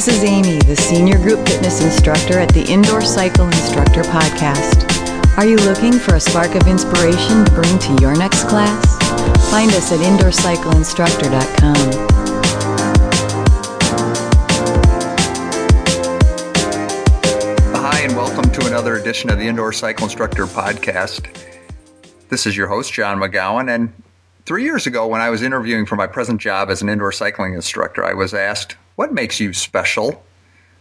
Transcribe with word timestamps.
This 0.00 0.16
is 0.16 0.24
Amy, 0.24 0.56
the 0.60 0.76
Senior 0.76 1.18
Group 1.18 1.46
Fitness 1.46 1.82
Instructor 1.84 2.38
at 2.38 2.48
the 2.54 2.64
Indoor 2.64 3.02
Cycle 3.02 3.44
Instructor 3.44 4.00
Podcast. 4.00 4.88
Are 5.36 5.44
you 5.44 5.56
looking 5.56 5.92
for 5.92 6.14
a 6.14 6.20
spark 6.20 6.54
of 6.54 6.66
inspiration 6.66 7.44
to 7.44 7.52
bring 7.52 7.78
to 7.78 7.98
your 8.00 8.16
next 8.16 8.44
class? 8.44 8.96
Find 9.50 9.70
us 9.72 9.92
at 9.92 9.98
indoorcycleinstructor.com. 9.98 11.76
Hi, 17.74 18.00
and 18.00 18.16
welcome 18.16 18.50
to 18.52 18.66
another 18.68 18.96
edition 18.96 19.28
of 19.28 19.38
the 19.38 19.46
Indoor 19.46 19.74
Cycle 19.74 20.04
Instructor 20.04 20.46
Podcast. 20.46 21.28
This 22.30 22.46
is 22.46 22.56
your 22.56 22.68
host, 22.68 22.90
John 22.90 23.18
McGowan, 23.18 23.68
and 23.68 23.92
three 24.46 24.64
years 24.64 24.86
ago, 24.86 25.06
when 25.06 25.20
I 25.20 25.28
was 25.28 25.42
interviewing 25.42 25.84
for 25.84 25.96
my 25.96 26.06
present 26.06 26.40
job 26.40 26.70
as 26.70 26.80
an 26.80 26.88
indoor 26.88 27.12
cycling 27.12 27.52
instructor, 27.52 28.02
I 28.02 28.14
was 28.14 28.32
asked, 28.32 28.76
What 29.00 29.14
makes 29.14 29.40
you 29.40 29.54
special? 29.54 30.22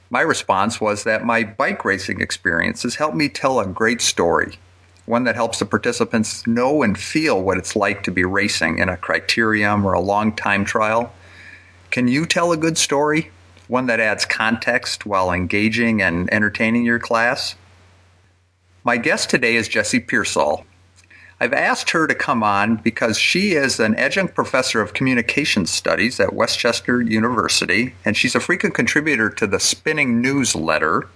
My 0.09 0.19
response 0.19 0.81
was 0.81 1.05
that 1.05 1.23
my 1.23 1.45
bike 1.45 1.85
racing 1.85 2.19
experiences 2.19 2.97
helped 2.97 3.15
me 3.15 3.29
tell 3.29 3.61
a 3.61 3.65
great 3.65 4.01
story, 4.01 4.59
one 5.05 5.23
that 5.23 5.35
helps 5.35 5.59
the 5.59 5.65
participants 5.65 6.45
know 6.45 6.83
and 6.83 6.99
feel 6.99 7.41
what 7.41 7.57
it's 7.57 7.77
like 7.77 8.03
to 8.03 8.11
be 8.11 8.25
racing 8.25 8.79
in 8.79 8.89
a 8.89 8.97
criterium 8.97 9.85
or 9.85 9.93
a 9.93 10.01
long 10.01 10.35
time 10.35 10.65
trial. 10.65 11.13
Can 11.91 12.09
you 12.09 12.25
tell 12.25 12.51
a 12.51 12.57
good 12.57 12.77
story? 12.77 13.31
One 13.69 13.85
that 13.85 14.01
adds 14.01 14.25
context 14.25 15.05
while 15.05 15.31
engaging 15.31 16.01
and 16.01 16.29
entertaining 16.33 16.83
your 16.83 16.99
class? 16.99 17.55
My 18.83 18.97
guest 18.97 19.29
today 19.29 19.55
is 19.55 19.69
Jesse 19.69 20.01
Pearsall. 20.01 20.66
I've 21.41 21.53
asked 21.53 21.91
her 21.91 22.05
to 22.05 22.15
come 22.15 22.43
on 22.43 22.77
because 22.77 23.17
she 23.17 23.53
is 23.53 23.79
an 23.79 23.95
adjunct 23.95 24.35
professor 24.35 24.81
of 24.81 24.93
communication 24.93 25.65
studies 25.65 26.19
at 26.19 26.33
West 26.33 26.59
Chester 26.59 27.01
University, 27.01 27.95
and 28.03 28.17
she's 28.17 28.35
a 28.35 28.41
frequent 28.41 28.75
contributor 28.75 29.29
to 29.29 29.47
the 29.47 29.59
Spinning 29.59 30.21
newsletter. 30.21 31.07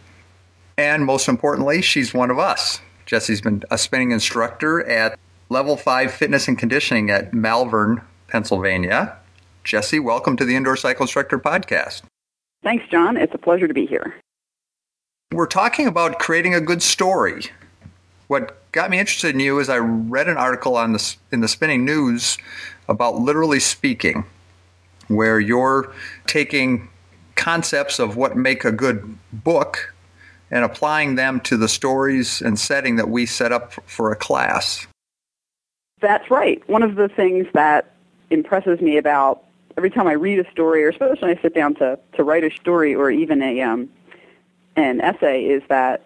And 0.78 1.06
most 1.06 1.28
importantly, 1.28 1.82
she's 1.82 2.14
one 2.14 2.32
of 2.32 2.40
us. 2.40 2.80
Jesse's 3.06 3.42
been 3.42 3.64
a 3.70 3.78
spinning 3.78 4.12
instructor 4.12 4.82
at 4.88 5.20
Level 5.50 5.76
5 5.76 6.14
Fitness 6.14 6.48
and 6.48 6.58
Conditioning 6.58 7.10
at 7.10 7.34
Malvern, 7.34 8.02
Pennsylvania. 8.30 9.18
Jesse, 9.66 10.00
welcome 10.00 10.38
to 10.38 10.46
the 10.46 10.56
Indoor 10.56 10.78
Cycle 10.78 11.04
Instructor 11.04 11.38
Podcast. 11.38 12.04
Thanks, 12.64 12.86
John. 12.90 13.18
It's 13.18 13.36
a 13.36 13.38
pleasure 13.38 13.68
to 13.68 13.74
be 13.74 13.86
here. 13.86 14.16
We're 15.34 15.48
talking 15.48 15.86
about 15.86 16.18
creating 16.20 16.56
a 16.56 16.62
good 16.62 16.82
story. 16.82 17.52
What 18.28 18.72
got 18.72 18.90
me 18.90 19.00
interested 19.00 19.36
in 19.36 19.40
you 19.40 19.60
is 19.60 19.70
I 19.70 19.78
read 19.78 20.28
an 20.28 20.38
article 20.38 20.76
on 20.78 20.94
the 20.94 21.16
in 21.32 21.42
the 21.42 21.48
Spinning 21.48 21.86
News 21.86 22.38
about 22.88 23.16
literally 23.16 23.60
speaking, 23.60 24.26
where 25.08 25.40
you're 25.40 25.94
taking 26.28 26.90
concepts 27.36 28.00
of 28.00 28.16
what 28.16 28.38
make 28.38 28.64
a 28.64 28.72
good 28.72 29.18
book 29.32 29.94
and 30.52 30.64
applying 30.64 31.16
them 31.16 31.40
to 31.42 31.58
the 31.58 31.68
stories 31.68 32.42
and 32.42 32.60
setting 32.60 32.96
that 32.98 33.10
we 33.10 33.26
set 33.26 33.52
up 33.52 33.74
for 33.88 34.12
a 34.12 34.16
class. 34.16 34.86
That's 36.00 36.30
right. 36.30 36.62
One 36.70 36.84
of 36.84 36.96
the 36.96 37.08
things 37.08 37.48
that 37.54 37.94
impresses 38.30 38.80
me 38.82 38.98
about 38.98 39.44
every 39.78 39.90
time 39.90 40.08
I 40.08 40.14
read 40.14 40.40
a 40.40 40.50
story, 40.52 40.84
or 40.84 40.90
especially 40.90 41.18
when 41.22 41.38
I 41.38 41.42
sit 41.42 41.56
down 41.56 41.76
to, 41.76 41.98
to 42.16 42.24
write 42.24 42.44
a 42.44 42.52
story 42.52 42.94
or 42.94 43.10
even 43.10 43.42
a 43.42 43.62
um, 43.62 43.90
an 44.76 45.02
essay, 45.02 45.46
is 45.46 45.64
that 45.70 46.02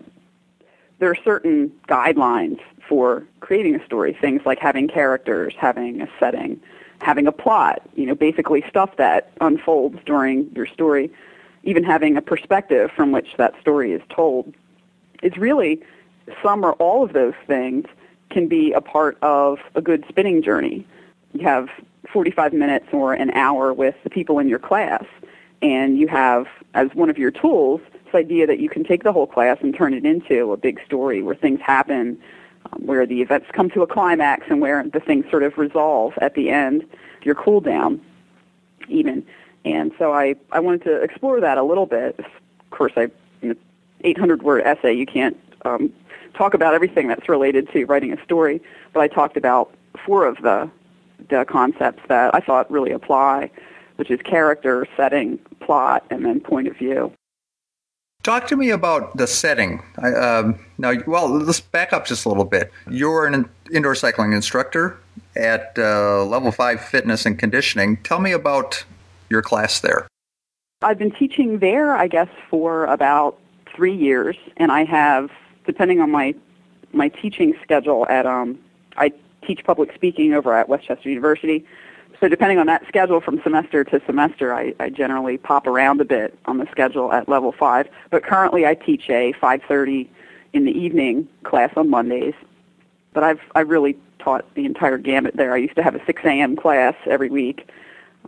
there 0.99 1.09
are 1.11 1.17
certain 1.23 1.71
guidelines 1.87 2.59
for 2.87 3.23
creating 3.39 3.75
a 3.75 3.85
story. 3.85 4.13
Things 4.19 4.41
like 4.45 4.59
having 4.59 4.87
characters, 4.87 5.53
having 5.57 6.01
a 6.01 6.07
setting, 6.19 6.59
having 7.01 7.27
a 7.27 7.31
plot. 7.31 7.81
You 7.95 8.05
know, 8.07 8.15
basically 8.15 8.63
stuff 8.69 8.97
that 8.97 9.31
unfolds 9.41 9.99
during 10.05 10.51
your 10.55 10.65
story. 10.65 11.11
Even 11.63 11.83
having 11.83 12.17
a 12.17 12.21
perspective 12.21 12.91
from 12.95 13.11
which 13.11 13.35
that 13.37 13.59
story 13.61 13.91
is 13.91 14.01
told. 14.09 14.53
It's 15.21 15.37
really 15.37 15.81
some 16.43 16.63
or 16.65 16.73
all 16.73 17.03
of 17.03 17.13
those 17.13 17.33
things 17.45 17.85
can 18.29 18.47
be 18.47 18.71
a 18.73 18.81
part 18.81 19.17
of 19.21 19.59
a 19.75 19.81
good 19.81 20.03
spinning 20.09 20.41
journey. 20.41 20.85
You 21.33 21.45
have 21.45 21.69
45 22.11 22.53
minutes 22.53 22.87
or 22.91 23.13
an 23.13 23.31
hour 23.31 23.73
with 23.73 23.95
the 24.03 24.09
people 24.09 24.39
in 24.39 24.47
your 24.47 24.59
class, 24.59 25.03
and 25.61 25.97
you 25.97 26.07
have 26.07 26.47
as 26.73 26.93
one 26.93 27.09
of 27.09 27.17
your 27.17 27.31
tools 27.31 27.81
idea 28.17 28.45
that 28.47 28.59
you 28.59 28.69
can 28.69 28.83
take 28.83 29.03
the 29.03 29.13
whole 29.13 29.27
class 29.27 29.57
and 29.61 29.73
turn 29.73 29.93
it 29.93 30.05
into 30.05 30.51
a 30.51 30.57
big 30.57 30.81
story 30.85 31.21
where 31.21 31.35
things 31.35 31.61
happen, 31.61 32.19
um, 32.71 32.85
where 32.85 33.05
the 33.05 33.21
events 33.21 33.47
come 33.53 33.69
to 33.69 33.81
a 33.81 33.87
climax, 33.87 34.47
and 34.49 34.59
where 34.59 34.83
the 34.83 34.99
things 34.99 35.25
sort 35.29 35.43
of 35.43 35.57
resolve 35.57 36.13
at 36.19 36.33
the 36.33 36.49
end, 36.49 36.85
your 37.23 37.35
cool 37.35 37.61
down, 37.61 38.01
even. 38.89 39.25
And 39.63 39.91
so 39.97 40.13
I, 40.13 40.35
I 40.51 40.59
wanted 40.59 40.83
to 40.83 41.01
explore 41.01 41.39
that 41.41 41.57
a 41.57 41.63
little 41.63 41.85
bit. 41.85 42.19
Of 42.19 42.25
course, 42.71 42.93
I, 42.95 43.09
in 43.41 43.51
an 43.51 43.57
800 44.03 44.43
word 44.43 44.63
essay, 44.63 44.93
you 44.93 45.05
can't 45.05 45.37
um, 45.65 45.93
talk 46.33 46.53
about 46.53 46.73
everything 46.73 47.07
that's 47.07 47.27
related 47.27 47.69
to 47.73 47.85
writing 47.85 48.13
a 48.13 48.23
story, 48.23 48.61
but 48.93 49.01
I 49.01 49.07
talked 49.07 49.37
about 49.37 49.73
four 50.05 50.25
of 50.25 50.37
the, 50.41 50.69
the 51.29 51.45
concepts 51.45 52.03
that 52.07 52.33
I 52.33 52.39
thought 52.39 52.69
really 52.71 52.91
apply, 52.91 53.51
which 53.97 54.11
is 54.11 54.21
character, 54.21 54.87
setting, 54.95 55.39
plot, 55.59 56.05
and 56.09 56.25
then 56.25 56.39
point 56.39 56.67
of 56.67 56.77
view. 56.77 57.11
Talk 58.27 58.47
to 58.47 58.57
me 58.57 58.71
about 58.71 59.15
the 59.15 59.25
setting. 59.25 59.81
I, 59.99 60.11
um, 60.11 60.59
now, 60.77 60.91
well, 61.07 61.29
let's 61.29 61.61
back 61.61 61.93
up 61.93 62.05
just 62.05 62.25
a 62.25 62.27
little 62.27 62.43
bit. 62.43 62.73
You're 62.89 63.25
an 63.25 63.47
indoor 63.71 63.95
cycling 63.95 64.33
instructor 64.33 64.99
at 65.37 65.71
uh, 65.77 66.25
Level 66.25 66.51
5 66.51 66.81
Fitness 66.81 67.25
and 67.25 67.39
Conditioning. 67.39 67.95
Tell 68.03 68.19
me 68.19 68.33
about 68.33 68.83
your 69.29 69.41
class 69.41 69.79
there. 69.79 70.09
I've 70.81 70.97
been 70.97 71.11
teaching 71.11 71.59
there, 71.59 71.95
I 71.95 72.09
guess, 72.09 72.27
for 72.49 72.83
about 72.87 73.39
three 73.73 73.95
years, 73.95 74.35
and 74.57 74.73
I 74.73 74.83
have, 74.83 75.31
depending 75.65 76.01
on 76.01 76.11
my 76.11 76.35
my 76.91 77.07
teaching 77.07 77.55
schedule 77.63 78.05
at 78.09 78.25
um, 78.25 78.59
I 78.97 79.13
teach 79.45 79.63
public 79.63 79.93
speaking 79.95 80.33
over 80.33 80.53
at 80.53 80.67
West 80.67 80.85
Chester 80.85 81.07
University 81.07 81.65
so 82.19 82.27
depending 82.27 82.57
on 82.57 82.65
that 82.67 82.87
schedule 82.87 83.21
from 83.21 83.41
semester 83.43 83.83
to 83.83 84.01
semester, 84.05 84.53
I, 84.53 84.73
I 84.79 84.89
generally 84.89 85.37
pop 85.37 85.67
around 85.67 86.01
a 86.01 86.05
bit 86.05 86.37
on 86.45 86.57
the 86.57 86.67
schedule 86.71 87.11
at 87.13 87.29
level 87.29 87.51
five. 87.51 87.87
But 88.09 88.23
currently, 88.23 88.65
I 88.65 88.73
teach 88.73 89.09
a 89.09 89.33
5:30 89.33 90.07
in 90.53 90.65
the 90.65 90.71
evening 90.71 91.27
class 91.43 91.71
on 91.75 91.89
Mondays. 91.89 92.33
But 93.13 93.23
I've 93.23 93.41
I 93.55 93.61
really 93.61 93.97
taught 94.19 94.45
the 94.55 94.65
entire 94.65 94.97
gamut 94.97 95.35
there. 95.35 95.53
I 95.53 95.57
used 95.57 95.75
to 95.75 95.83
have 95.83 95.95
a 95.95 96.03
6 96.05 96.21
a.m. 96.25 96.55
class 96.55 96.95
every 97.05 97.29
week, 97.29 97.69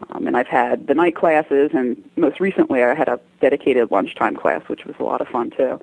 um, 0.09 0.27
and 0.27 0.37
I've 0.37 0.47
had 0.47 0.87
the 0.87 0.93
night 0.93 1.15
classes, 1.15 1.71
and 1.73 2.01
most 2.15 2.39
recently 2.39 2.83
I 2.83 2.93
had 2.93 3.09
a 3.09 3.19
dedicated 3.41 3.89
lunchtime 3.91 4.35
class, 4.35 4.61
which 4.67 4.85
was 4.85 4.95
a 4.99 5.03
lot 5.03 5.19
of 5.19 5.27
fun 5.27 5.49
too. 5.49 5.81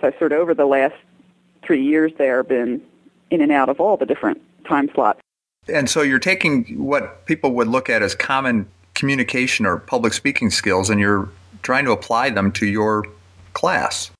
So 0.00 0.08
I 0.08 0.18
sort 0.18 0.32
of 0.32 0.38
over 0.38 0.54
the 0.54 0.66
last 0.66 0.94
three 1.62 1.82
years 1.82 2.12
there 2.16 2.42
been 2.42 2.80
in 3.30 3.40
and 3.40 3.52
out 3.52 3.68
of 3.68 3.80
all 3.80 3.96
the 3.96 4.06
different 4.06 4.40
time 4.66 4.88
slots. 4.94 5.20
And 5.68 5.90
so 5.90 6.02
you're 6.02 6.18
taking 6.18 6.64
what 6.84 7.26
people 7.26 7.52
would 7.52 7.68
look 7.68 7.90
at 7.90 8.02
as 8.02 8.14
common 8.14 8.68
communication 8.94 9.66
or 9.66 9.78
public 9.78 10.12
speaking 10.12 10.50
skills 10.50 10.90
and 10.90 11.00
you're 11.00 11.28
trying 11.62 11.84
to 11.84 11.90
apply 11.90 12.30
them 12.30 12.52
to 12.52 12.66
your 12.66 13.04
class. 13.52 14.10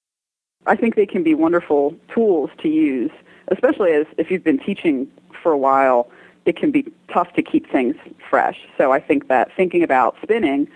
I 0.67 0.75
think 0.75 0.97
they 0.97 1.07
can 1.07 1.23
be 1.23 1.35
wonderful 1.35 1.95
tools 2.13 2.51
to 2.59 2.69
use, 2.69 3.13
especially 3.49 3.93
as 3.93 4.07
if 4.19 4.31
you've 4.31 4.43
been 4.43 4.59
teaching 4.59 5.11
for 5.43 5.53
a 5.53 5.59
while, 5.59 6.11
it 6.45 6.57
can 6.57 6.71
be 6.71 6.85
tough 7.13 7.33
to 7.35 7.43
keep 7.43 7.71
things 7.71 7.95
fresh. 8.29 8.67
So 8.77 8.93
I 8.93 9.01
think 9.01 9.29
that 9.29 9.51
thinking 9.57 9.83
about 9.83 10.17
spinning 10.23 10.69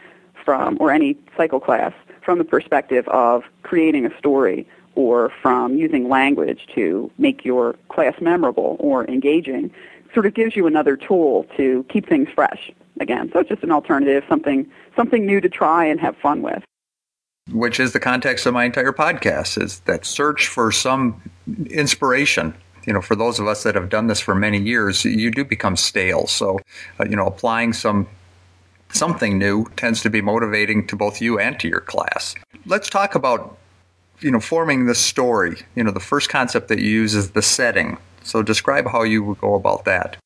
from 0.44 0.76
or 0.80 0.90
any 0.90 1.16
cycle 1.36 1.60
class 1.60 1.92
from 2.22 2.38
the 2.38 2.44
perspective 2.44 3.08
of 3.08 3.44
creating 3.62 4.06
a 4.06 4.16
story 4.18 4.66
or 4.94 5.32
from 5.42 5.76
using 5.76 6.08
language 6.08 6.66
to 6.74 7.10
make 7.18 7.44
your 7.44 7.74
class 7.88 8.14
memorable 8.20 8.76
or 8.78 9.04
engaging 9.06 9.72
sort 10.14 10.26
of 10.26 10.34
gives 10.34 10.56
you 10.56 10.66
another 10.66 10.96
tool 10.96 11.46
to 11.56 11.84
keep 11.88 12.08
things 12.08 12.28
fresh 12.34 12.70
again. 13.00 13.30
So 13.32 13.40
it's 13.40 13.48
just 13.48 13.62
an 13.62 13.70
alternative, 13.70 14.24
something 14.28 14.70
something 14.96 15.24
new 15.26 15.40
to 15.40 15.48
try 15.48 15.84
and 15.84 16.00
have 16.00 16.16
fun 16.16 16.42
with. 16.42 16.62
Which 17.50 17.80
is 17.80 17.92
the 17.92 18.00
context 18.00 18.46
of 18.46 18.54
my 18.54 18.64
entire 18.64 18.92
podcast 18.92 19.60
is 19.60 19.80
that 19.80 20.04
search 20.04 20.46
for 20.46 20.70
some 20.70 21.20
inspiration. 21.70 22.54
You 22.86 22.92
know, 22.92 23.02
for 23.02 23.14
those 23.14 23.38
of 23.38 23.46
us 23.46 23.62
that 23.64 23.74
have 23.74 23.88
done 23.88 24.06
this 24.06 24.20
for 24.20 24.34
many 24.34 24.58
years, 24.58 25.04
you 25.04 25.30
do 25.30 25.44
become 25.44 25.76
stale. 25.76 26.26
So, 26.26 26.60
uh, 26.98 27.04
you 27.04 27.16
know, 27.16 27.26
applying 27.26 27.72
some 27.72 28.06
something 28.92 29.38
new 29.38 29.66
tends 29.76 30.02
to 30.02 30.10
be 30.10 30.20
motivating 30.20 30.86
to 30.88 30.96
both 30.96 31.20
you 31.20 31.38
and 31.38 31.58
to 31.60 31.68
your 31.68 31.80
class. 31.80 32.34
Let's 32.66 32.88
talk 32.88 33.14
about 33.14 33.56
you 34.20 34.30
know 34.30 34.40
forming 34.40 34.86
the 34.86 34.94
story. 34.94 35.56
You 35.74 35.84
know, 35.84 35.90
the 35.90 36.00
first 36.00 36.28
concept 36.28 36.68
that 36.68 36.78
you 36.78 36.90
use 36.90 37.14
is 37.14 37.32
the 37.32 37.42
setting. 37.42 37.98
So 38.30 38.42
describe 38.42 38.86
how 38.86 39.02
you 39.02 39.24
would 39.24 39.40
go 39.40 39.54
about 39.54 39.84
that. 39.86 40.16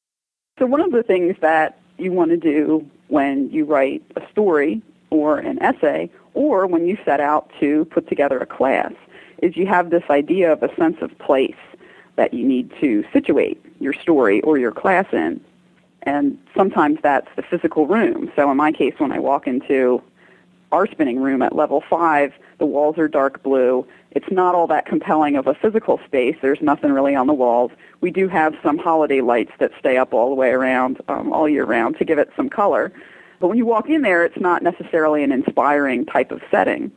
So 0.58 0.66
one 0.66 0.80
of 0.80 0.92
the 0.92 1.02
things 1.02 1.36
that 1.40 1.78
you 1.98 2.12
want 2.12 2.30
to 2.30 2.36
do 2.36 2.88
when 3.08 3.50
you 3.50 3.64
write 3.64 4.02
a 4.16 4.22
story 4.30 4.82
or 5.10 5.38
an 5.38 5.60
essay 5.62 6.10
or 6.34 6.66
when 6.66 6.86
you 6.86 6.98
set 7.04 7.20
out 7.20 7.50
to 7.60 7.84
put 7.86 8.08
together 8.08 8.38
a 8.38 8.46
class 8.46 8.92
is 9.42 9.56
you 9.56 9.66
have 9.66 9.90
this 9.90 10.02
idea 10.10 10.52
of 10.52 10.62
a 10.62 10.74
sense 10.76 10.96
of 11.00 11.16
place 11.18 11.56
that 12.16 12.34
you 12.34 12.46
need 12.46 12.70
to 12.80 13.04
situate 13.12 13.60
your 13.80 13.92
story 13.92 14.40
or 14.42 14.58
your 14.58 14.70
class 14.70 15.06
in. 15.12 15.40
And 16.02 16.38
sometimes 16.54 16.98
that's 17.02 17.28
the 17.36 17.42
physical 17.42 17.86
room. 17.86 18.30
So 18.36 18.50
in 18.50 18.56
my 18.56 18.70
case, 18.70 18.94
when 18.98 19.12
I 19.12 19.18
walk 19.18 19.46
into 19.46 20.02
our 20.74 20.88
spinning 20.88 21.20
room 21.20 21.40
at 21.40 21.54
level 21.54 21.82
five, 21.88 22.34
the 22.58 22.66
walls 22.66 22.98
are 22.98 23.06
dark 23.06 23.42
blue. 23.44 23.86
It's 24.10 24.30
not 24.30 24.56
all 24.56 24.66
that 24.66 24.86
compelling 24.86 25.36
of 25.36 25.46
a 25.46 25.54
physical 25.54 26.00
space. 26.04 26.36
There's 26.42 26.60
nothing 26.60 26.90
really 26.92 27.14
on 27.14 27.28
the 27.28 27.32
walls. 27.32 27.70
We 28.00 28.10
do 28.10 28.28
have 28.28 28.54
some 28.60 28.76
holiday 28.76 29.20
lights 29.20 29.52
that 29.60 29.70
stay 29.78 29.96
up 29.96 30.12
all 30.12 30.28
the 30.28 30.34
way 30.34 30.50
around, 30.50 31.00
um, 31.08 31.32
all 31.32 31.48
year 31.48 31.64
round, 31.64 31.96
to 31.98 32.04
give 32.04 32.18
it 32.18 32.30
some 32.36 32.48
color. 32.48 32.92
But 33.38 33.48
when 33.48 33.56
you 33.56 33.66
walk 33.66 33.88
in 33.88 34.02
there, 34.02 34.24
it's 34.24 34.40
not 34.40 34.62
necessarily 34.62 35.22
an 35.22 35.30
inspiring 35.30 36.06
type 36.06 36.32
of 36.32 36.42
setting. 36.50 36.90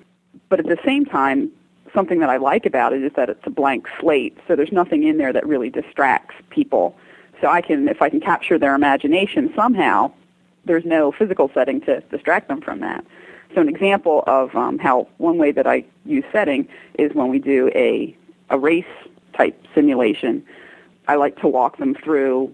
But 0.49 0.59
at 0.59 0.65
the 0.65 0.79
same 0.83 1.05
time, 1.05 1.51
something 1.93 2.19
that 2.19 2.29
I 2.29 2.37
like 2.37 2.65
about 2.65 2.93
it 2.93 3.03
is 3.03 3.11
that 3.15 3.29
it's 3.29 3.45
a 3.45 3.51
blank 3.51 3.87
slate, 3.99 4.37
so 4.47 4.55
there's 4.55 4.71
nothing 4.71 5.03
in 5.03 5.17
there 5.17 5.33
that 5.33 5.45
really 5.45 5.69
distracts 5.69 6.35
people. 6.49 6.95
So 7.41 7.47
I 7.47 7.61
can, 7.61 7.87
if 7.87 8.01
I 8.01 8.09
can 8.09 8.21
capture 8.21 8.57
their 8.57 8.73
imagination 8.73 9.53
somehow, 9.55 10.11
there's 10.65 10.85
no 10.85 11.11
physical 11.11 11.49
setting 11.53 11.79
to 11.81 12.01
distract 12.11 12.47
them 12.47 12.61
from 12.61 12.79
that. 12.81 13.05
So 13.53 13.61
an 13.61 13.69
example 13.69 14.23
of 14.27 14.55
um, 14.55 14.77
how 14.77 15.07
one 15.17 15.37
way 15.37 15.51
that 15.51 15.65
I 15.65 15.85
use 16.05 16.25
setting 16.31 16.67
is 16.95 17.13
when 17.13 17.29
we 17.29 17.39
do 17.39 17.69
a 17.73 18.15
a 18.49 18.57
race 18.57 18.85
type 19.33 19.61
simulation. 19.75 20.43
I 21.07 21.15
like 21.15 21.39
to 21.41 21.47
walk 21.47 21.77
them 21.77 21.95
through 21.95 22.53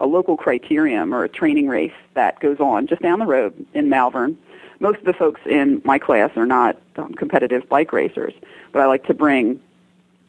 a 0.00 0.06
local 0.06 0.36
criterium 0.36 1.12
or 1.12 1.24
a 1.24 1.28
training 1.28 1.68
race 1.68 1.92
that 2.14 2.40
goes 2.40 2.58
on 2.58 2.86
just 2.86 3.02
down 3.02 3.18
the 3.18 3.26
road 3.26 3.66
in 3.74 3.88
Malvern. 3.88 4.36
Most 4.80 4.98
of 4.98 5.04
the 5.04 5.12
folks 5.12 5.40
in 5.46 5.80
my 5.84 5.98
class 5.98 6.30
are 6.36 6.46
not 6.46 6.76
um, 6.96 7.14
competitive 7.14 7.68
bike 7.68 7.92
racers, 7.92 8.32
but 8.72 8.82
I 8.82 8.86
like 8.86 9.04
to 9.06 9.14
bring 9.14 9.60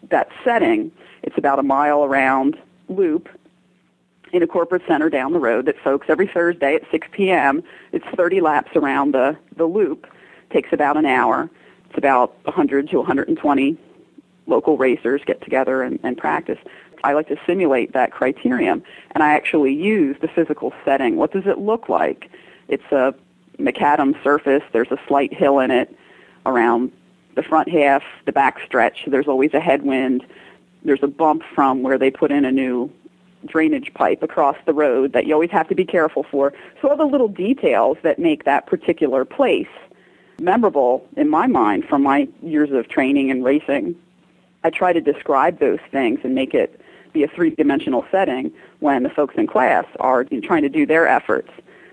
that 0.09 0.29
setting. 0.43 0.91
It's 1.23 1.37
about 1.37 1.57
a 1.57 1.63
mile 1.63 2.03
around 2.03 2.57
loop 2.87 3.29
in 4.33 4.41
a 4.41 4.47
corporate 4.47 4.81
center 4.87 5.09
down 5.09 5.31
the 5.31 5.39
road 5.39 5.67
that 5.67 5.79
folks 5.79 6.07
every 6.09 6.27
Thursday 6.27 6.75
at 6.75 6.81
6 6.91 7.07
p.m. 7.11 7.63
It's 7.91 8.05
30 8.15 8.41
laps 8.41 8.75
around 8.75 9.13
the, 9.13 9.37
the 9.55 9.65
loop. 9.65 10.07
Takes 10.49 10.73
about 10.73 10.97
an 10.97 11.05
hour. 11.05 11.49
It's 11.89 11.97
about 11.97 12.35
100 12.45 12.89
to 12.89 12.97
120 12.97 13.77
local 14.47 14.75
racers 14.75 15.21
get 15.25 15.41
together 15.41 15.83
and, 15.83 15.99
and 16.03 16.17
practice. 16.17 16.57
I 17.03 17.13
like 17.13 17.27
to 17.27 17.37
simulate 17.45 17.93
that 17.93 18.11
criterium, 18.11 18.81
and 19.11 19.23
I 19.23 19.33
actually 19.33 19.73
use 19.73 20.17
the 20.19 20.27
physical 20.27 20.73
setting. 20.83 21.15
What 21.15 21.31
does 21.31 21.45
it 21.45 21.59
look 21.59 21.87
like? 21.87 22.29
It's 22.67 22.91
a 22.91 23.13
macadam 23.59 24.21
surface. 24.23 24.63
There's 24.71 24.91
a 24.91 24.99
slight 25.07 25.33
hill 25.33 25.59
in 25.59 25.69
it 25.69 25.95
around 26.45 26.91
the 27.35 27.43
front 27.43 27.69
half, 27.69 28.03
the 28.25 28.31
back 28.31 28.61
stretch. 28.65 29.05
There's 29.05 29.27
always 29.27 29.53
a 29.53 29.59
headwind. 29.59 30.25
There's 30.83 31.03
a 31.03 31.07
bump 31.07 31.43
from 31.53 31.83
where 31.83 31.97
they 31.97 32.09
put 32.09 32.31
in 32.31 32.45
a 32.45 32.51
new 32.51 32.91
drainage 33.45 33.93
pipe 33.93 34.23
across 34.23 34.57
the 34.65 34.73
road 34.73 35.13
that 35.13 35.25
you 35.25 35.33
always 35.33 35.51
have 35.51 35.67
to 35.69 35.75
be 35.75 35.85
careful 35.85 36.23
for. 36.23 36.53
So 36.81 36.89
all 36.89 36.97
the 36.97 37.05
little 37.05 37.27
details 37.27 37.97
that 38.03 38.19
make 38.19 38.43
that 38.45 38.65
particular 38.67 39.25
place 39.25 39.67
memorable 40.39 41.07
in 41.15 41.29
my 41.29 41.47
mind 41.47 41.85
from 41.85 42.03
my 42.03 42.27
years 42.41 42.71
of 42.71 42.87
training 42.89 43.31
and 43.31 43.43
racing. 43.43 43.95
I 44.63 44.69
try 44.69 44.93
to 44.93 45.01
describe 45.01 45.59
those 45.59 45.79
things 45.91 46.19
and 46.23 46.33
make 46.33 46.53
it 46.53 46.79
be 47.11 47.23
a 47.23 47.27
three-dimensional 47.27 48.05
setting 48.11 48.51
when 48.79 49.03
the 49.03 49.09
folks 49.09 49.35
in 49.37 49.45
class 49.47 49.85
are 49.99 50.23
trying 50.43 50.63
to 50.63 50.69
do 50.69 50.85
their 50.85 51.07
efforts. 51.07 51.51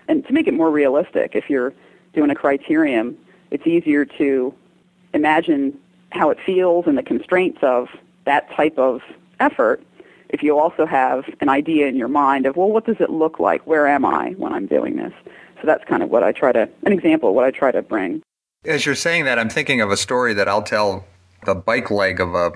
And 0.08 0.26
to 0.26 0.32
make 0.32 0.46
it 0.46 0.54
more 0.54 0.70
realistic, 0.70 1.32
if 1.34 1.50
you're 1.50 1.74
doing 2.14 2.30
a 2.30 2.34
criterium, 2.34 3.14
it's 3.50 3.66
easier 3.66 4.04
to 4.04 4.54
imagine 5.12 5.78
how 6.12 6.30
it 6.30 6.38
feels 6.44 6.86
and 6.86 6.96
the 6.96 7.02
constraints 7.02 7.58
of 7.62 7.88
that 8.24 8.50
type 8.52 8.78
of 8.78 9.02
effort 9.38 9.82
if 10.32 10.42
you 10.42 10.58
also 10.58 10.86
have 10.86 11.24
an 11.40 11.48
idea 11.48 11.86
in 11.86 11.96
your 11.96 12.08
mind 12.08 12.46
of, 12.46 12.56
well, 12.56 12.70
what 12.70 12.86
does 12.86 13.00
it 13.00 13.10
look 13.10 13.38
like? 13.38 13.66
Where 13.66 13.86
am 13.86 14.04
I 14.04 14.30
when 14.32 14.52
I'm 14.52 14.66
doing 14.66 14.96
this? 14.96 15.12
So 15.60 15.66
that's 15.66 15.84
kind 15.84 16.02
of 16.02 16.10
what 16.10 16.22
I 16.22 16.32
try 16.32 16.52
to, 16.52 16.68
an 16.84 16.92
example 16.92 17.30
of 17.30 17.34
what 17.34 17.44
I 17.44 17.50
try 17.50 17.70
to 17.72 17.82
bring. 17.82 18.22
As 18.64 18.86
you're 18.86 18.94
saying 18.94 19.24
that, 19.24 19.38
I'm 19.38 19.50
thinking 19.50 19.80
of 19.80 19.90
a 19.90 19.96
story 19.96 20.34
that 20.34 20.48
I'll 20.48 20.62
tell 20.62 21.04
the 21.44 21.54
bike 21.54 21.90
leg 21.90 22.20
of 22.20 22.34
a 22.34 22.52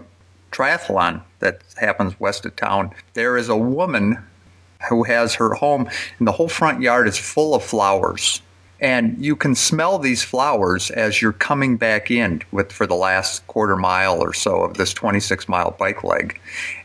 triathlon 0.53 1.23
that 1.41 1.63
happens 1.77 2.19
west 2.21 2.47
of 2.47 2.55
town. 2.57 2.91
There 3.15 3.37
is 3.37 3.49
a 3.49 3.57
woman 3.57 4.23
who 4.89 5.03
has 5.05 5.35
her 5.35 5.55
home, 5.55 5.89
and 6.19 6.29
the 6.29 6.33
whole 6.33 6.49
front 6.49 6.81
yard 6.81 7.09
is 7.09 7.19
full 7.19 7.55
of 7.55 7.63
flowers. 7.63 8.41
And 8.81 9.17
you 9.25 9.35
can 9.35 9.55
smell 9.55 9.99
these 9.99 10.23
flowers 10.23 10.91
as 10.91 11.23
you're 11.23 11.33
coming 11.33 11.77
back 11.77 12.11
in 12.11 12.43
with 12.53 12.71
for 12.71 12.87
the 12.87 12.95
last 12.95 13.47
quarter 13.47 13.77
mile 13.77 14.21
or 14.21 14.35
so 14.35 14.63
of 14.63 14.75
this 14.75 14.93
26 14.93 15.49
mile 15.49 15.71
bike 15.79 16.05
leg. 16.05 16.41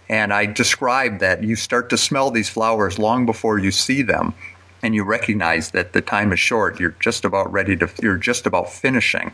And 0.10 0.34
I 0.34 0.48
described 0.48 1.20
that 1.20 1.44
you 1.44 1.56
start 1.56 1.90
to 1.92 1.98
smell 1.98 2.32
these 2.32 2.50
flowers 2.50 2.98
long 2.98 3.26
before 3.26 3.60
you 3.60 3.72
see 3.72 4.02
them 4.02 4.34
and 4.82 4.96
you 4.96 5.04
recognize 5.04 5.72
that 5.72 5.94
the 5.94 6.02
time 6.02 6.32
is 6.32 6.40
short. 6.40 6.80
You're 6.80 6.96
just 7.00 7.26
about 7.26 7.52
ready 7.52 7.76
to 7.78 7.90
you're 8.02 8.18
just 8.18 8.48
about 8.48 8.72
finishing. 8.72 9.32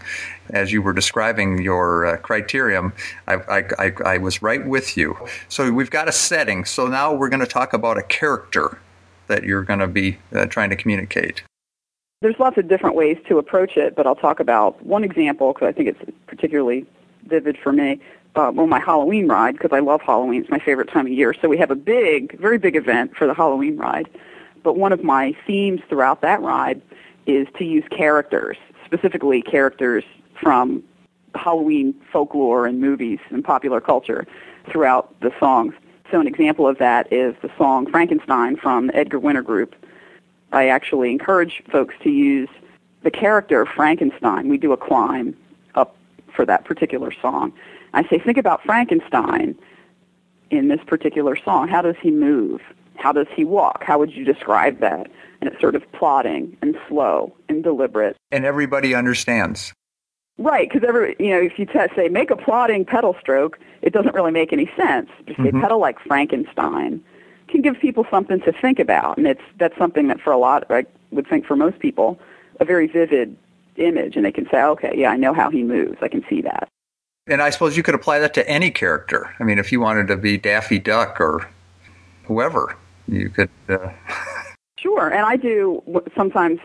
As 0.50 0.72
you 0.72 0.82
were 0.82 0.94
describing 0.94 1.62
your 1.62 2.06
uh, 2.06 2.18
criterium 2.18 2.94
I, 3.28 3.36
I, 3.36 3.64
I, 3.80 3.94
I, 4.06 4.18
was 4.18 4.42
right 4.42 4.66
with 4.66 4.98
you. 4.98 5.18
So 5.50 5.72
we've 5.72 5.92
got 5.92 6.08
a 6.08 6.12
setting. 6.12 6.66
So 6.66 6.88
now 6.88 7.14
we're 7.14 7.30
going 7.30 7.42
to 7.42 7.48
talk 7.48 7.74
about 7.74 7.98
a 7.98 8.04
character 8.04 8.80
that 9.28 9.44
you're 9.44 9.64
going 9.64 9.80
to 9.80 9.88
be 9.88 10.18
uh, 10.34 10.46
trying 10.46 10.70
to 10.70 10.76
communicate. 10.76 11.44
There's 12.22 12.40
lots 12.40 12.58
of 12.58 12.68
different 12.68 12.96
ways 12.96 13.18
to 13.28 13.38
approach 13.38 13.78
it 13.78 13.96
but 13.96 14.08
i'll 14.08 14.16
talk 14.16 14.40
about 14.40 14.84
one 14.84 15.04
example 15.04 15.54
because 15.54 15.68
i 15.68 15.72
think 15.72 15.90
it's 15.90 16.12
particularly 16.26 16.86
vivid 17.28 17.58
for 17.58 17.72
me 17.72 18.00
uh, 18.36 18.52
well, 18.54 18.68
my 18.68 18.80
Halloween 18.80 19.28
ride 19.28 19.54
because 19.54 19.72
I 19.72 19.80
love 19.80 20.02
Halloween. 20.02 20.42
It's 20.42 20.50
my 20.50 20.60
favorite 20.60 20.90
time 20.90 21.06
of 21.06 21.12
year. 21.12 21.34
So 21.42 21.48
we 21.48 21.58
have 21.58 21.72
a 21.72 21.76
big, 21.76 22.38
very 22.40 22.58
big 22.58 22.76
event 22.76 23.16
for 23.16 23.28
the 23.28 23.34
Halloween 23.34 23.78
ride. 23.78 24.10
But 24.64 24.78
one 24.78 24.92
of 24.92 25.04
my 25.04 25.36
themes 25.46 25.82
throughout 25.88 26.22
that 26.22 26.42
ride 26.42 26.82
is 27.26 27.48
to 27.58 27.66
use 27.66 27.84
characters, 27.90 28.58
specifically 28.86 29.42
characters 29.42 30.04
from 30.42 30.84
Halloween 31.36 31.94
folklore 32.12 32.66
and 32.66 32.80
movies 32.80 33.20
and 33.30 33.44
popular 33.44 33.80
culture 33.80 34.26
throughout 34.70 35.20
the 35.22 35.32
songs. 35.40 35.74
So 36.12 36.20
an 36.20 36.28
example 36.28 36.68
of 36.68 36.78
that 36.78 37.12
is 37.12 37.36
the 37.42 37.50
song 37.58 37.90
Frankenstein 37.90 38.58
from 38.58 38.88
the 38.88 38.96
Edgar 38.96 39.20
Winter 39.20 39.42
Group. 39.42 39.76
I 40.52 40.68
actually 40.68 41.12
encourage 41.12 41.64
folks 41.72 41.96
to 42.04 42.10
use 42.10 42.50
the 43.04 43.12
character 43.12 43.66
Frankenstein. 43.66 44.48
We 44.48 44.58
do 44.58 44.72
a 44.72 44.78
climb 44.78 45.36
up 45.76 45.96
for 46.34 46.46
that 46.46 46.66
particular 46.66 47.12
song. 47.22 47.54
I 47.96 48.08
say, 48.10 48.20
think 48.20 48.38
about 48.38 48.62
Frankenstein 48.64 49.56
in 50.52 50.68
this 50.68 50.82
particular 50.86 51.36
song. 51.36 51.68
How 51.68 51.82
does 51.82 51.96
he 52.02 52.12
move? 52.12 52.62
How 52.98 53.12
does 53.12 53.28
he 53.36 53.44
walk? 53.44 53.84
How 53.84 53.98
would 53.98 54.12
you 54.12 54.26
describe 54.26 54.80
that? 54.82 55.10
And 55.42 55.50
it's 55.50 55.60
sort 55.60 55.76
of 55.76 55.90
plodding 55.94 56.58
and 56.62 56.78
slow 56.88 57.34
and 57.50 57.64
deliberate. 57.64 58.18
And 58.32 58.46
everybody 58.46 58.94
understands. 58.94 59.74
Right, 60.38 60.70
because 60.70 60.86
every 60.88 61.16
you 61.18 61.30
know, 61.30 61.40
if 61.40 61.58
you 61.58 61.66
t- 61.66 61.80
say 61.96 62.10
make 62.10 62.30
a 62.30 62.36
plodding 62.36 62.84
pedal 62.84 63.16
stroke, 63.22 63.58
it 63.82 63.94
doesn't 63.94 64.14
really 64.14 64.32
make 64.32 64.52
any 64.52 64.70
sense. 64.76 65.10
Just 65.26 65.38
say 65.38 65.46
mm-hmm. 65.46 65.62
pedal 65.62 65.80
like 65.80 65.98
Frankenstein 66.00 67.02
can 67.48 67.62
give 67.62 67.80
people 67.80 68.06
something 68.12 68.42
to 68.42 68.52
think 68.52 68.78
about, 68.80 69.18
and 69.18 69.28
it's 69.28 69.42
that's 69.58 69.78
something 69.78 70.10
that 70.10 70.20
for 70.20 70.34
a 70.34 70.38
lot, 70.38 70.66
I 70.70 70.86
would 71.12 71.26
think 71.28 71.46
for 71.46 71.56
most 71.56 71.80
people, 71.80 72.20
a 72.60 72.66
very 72.66 72.88
vivid 72.88 73.38
image, 73.78 74.18
and 74.18 74.26
they 74.26 74.32
can 74.32 74.46
say, 74.52 74.62
okay, 74.62 74.94
yeah, 74.94 75.12
I 75.12 75.16
know 75.16 75.34
how 75.34 75.50
he 75.50 75.64
moves. 75.64 75.98
I 76.02 76.10
can 76.10 76.26
see 76.30 76.42
that. 76.42 76.68
And 77.28 77.42
I 77.42 77.50
suppose 77.50 77.76
you 77.76 77.82
could 77.82 77.96
apply 77.96 78.20
that 78.20 78.36
to 78.36 78.48
any 78.48 78.70
character. 78.70 79.34
I 79.40 79.44
mean, 79.44 79.58
if 79.58 79.72
you 79.72 79.80
wanted 79.80 80.08
to 80.10 80.18
be 80.18 80.38
Daffy 80.38 80.78
Duck 80.78 81.20
or 81.20 81.48
whoever, 82.26 82.76
you 83.08 83.30
could. 83.30 83.50
Uh... 83.68 83.90
Sure, 84.78 85.08
and 85.08 85.26
I 85.26 85.36
do 85.36 85.82
sometimes, 86.16 86.60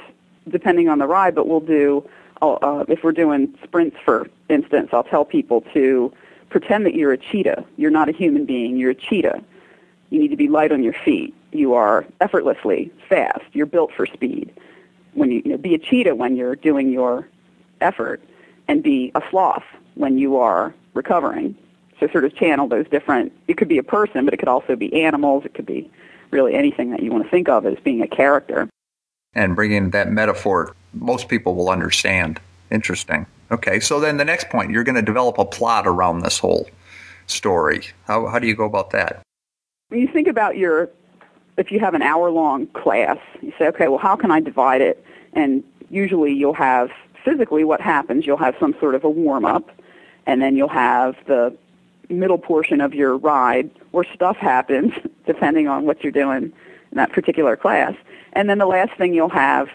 depending 0.47 0.90
on 0.90 0.99
the 0.99 1.07
ride, 1.07 1.35
but 1.35 1.49
we'll 1.49 1.61
do. 1.61 2.07
Uh, 2.43 2.85
if 2.87 3.02
we're 3.02 3.12
doing 3.12 3.57
sprints, 3.64 3.97
for 4.05 4.29
instance, 4.50 4.90
I'll 4.93 5.05
tell 5.05 5.25
people 5.25 5.62
to 5.73 6.12
pretend 6.50 6.85
that 6.85 6.95
you're 6.95 7.12
a 7.12 7.17
cheetah. 7.17 7.64
You're 7.79 7.90
not 7.90 8.11
a 8.11 8.12
human 8.12 8.45
being. 8.45 8.76
You're 8.76 8.90
a 8.90 8.95
cheetah. 8.95 9.43
You 10.11 10.19
need 10.19 10.29
to 10.29 10.37
be 10.37 10.49
light 10.49 10.71
on 10.71 10.83
your 10.83 10.93
feet. 10.93 11.35
You 11.52 11.73
are 11.73 12.05
effortlessly 12.21 12.93
fast. 13.09 13.45
You're 13.55 13.64
built 13.64 13.90
for 13.97 14.05
speed. 14.05 14.52
When 15.14 15.31
you, 15.31 15.40
you 15.43 15.52
know, 15.52 15.57
be 15.57 15.75
a 15.75 15.79
cheetah 15.79 16.14
when 16.14 16.37
you're 16.37 16.57
doing 16.57 16.93
your 16.93 17.26
effort, 17.81 18.23
and 18.69 18.83
be 18.83 19.12
a 19.14 19.23
sloth 19.31 19.64
when 19.94 20.18
you 20.18 20.37
are 20.37 20.75
recovering. 20.94 21.56
So 21.99 22.09
sort 22.09 22.25
of 22.25 22.35
channel 22.35 22.66
those 22.66 22.88
different, 22.88 23.32
it 23.47 23.56
could 23.56 23.68
be 23.68 23.78
a 23.78 23.82
person, 23.82 24.25
but 24.25 24.32
it 24.32 24.38
could 24.38 24.49
also 24.49 24.75
be 24.75 25.02
animals. 25.02 25.44
It 25.44 25.54
could 25.54 25.66
be 25.66 25.90
really 26.30 26.54
anything 26.54 26.90
that 26.90 27.02
you 27.02 27.11
want 27.11 27.25
to 27.25 27.30
think 27.30 27.49
of 27.49 27.66
as 27.66 27.78
being 27.80 28.00
a 28.00 28.09
character. 28.09 28.68
And 29.35 29.54
bringing 29.54 29.90
that 29.90 30.11
metaphor, 30.11 30.75
most 30.94 31.28
people 31.28 31.54
will 31.54 31.70
understand. 31.70 32.40
Interesting. 32.70 33.26
Okay, 33.50 33.80
so 33.80 34.00
then 34.00 34.16
the 34.16 34.25
next 34.25 34.49
point, 34.49 34.70
you're 34.70 34.85
going 34.85 34.94
to 34.97 35.02
develop 35.02 35.38
a 35.38 35.44
plot 35.44 35.87
around 35.87 36.20
this 36.20 36.38
whole 36.38 36.68
story. 37.26 37.82
How, 38.06 38.26
how 38.26 38.38
do 38.38 38.47
you 38.47 38.54
go 38.54 38.64
about 38.64 38.90
that? 38.90 39.23
When 39.88 40.00
you 40.00 40.09
think 40.09 40.28
about 40.28 40.56
your, 40.56 40.88
if 41.56 41.73
you 41.73 41.80
have 41.80 41.94
an 41.94 42.02
hour 42.02 42.30
long 42.30 42.68
class, 42.68 43.18
you 43.42 43.52
say, 43.59 43.66
okay, 43.68 43.88
well, 43.88 43.99
how 43.99 44.16
can 44.16 44.30
I 44.30 44.40
divide 44.40 44.80
it? 44.80 45.04
And 45.32 45.64
usually 45.90 46.32
you'll 46.32 46.54
have 46.54 46.90
physically 47.24 47.64
what 47.64 47.80
happens. 47.80 48.26
You'll 48.26 48.36
have 48.38 48.56
some 48.58 48.74
sort 48.80 48.94
of 48.94 49.04
a 49.04 49.10
warm 49.10 49.44
up, 49.44 49.70
and 50.26 50.40
then 50.40 50.56
you'll 50.56 50.68
have 50.68 51.16
the 51.26 51.56
middle 52.08 52.38
portion 52.38 52.80
of 52.80 52.94
your 52.94 53.16
ride 53.16 53.70
where 53.92 54.04
stuff 54.14 54.36
happens, 54.36 54.92
depending 55.26 55.68
on 55.68 55.86
what 55.86 56.02
you're 56.02 56.12
doing 56.12 56.44
in 56.44 56.96
that 56.96 57.12
particular 57.12 57.56
class. 57.56 57.94
And 58.32 58.48
then 58.48 58.58
the 58.58 58.66
last 58.66 58.92
thing 58.96 59.14
you'll 59.14 59.28
have 59.28 59.68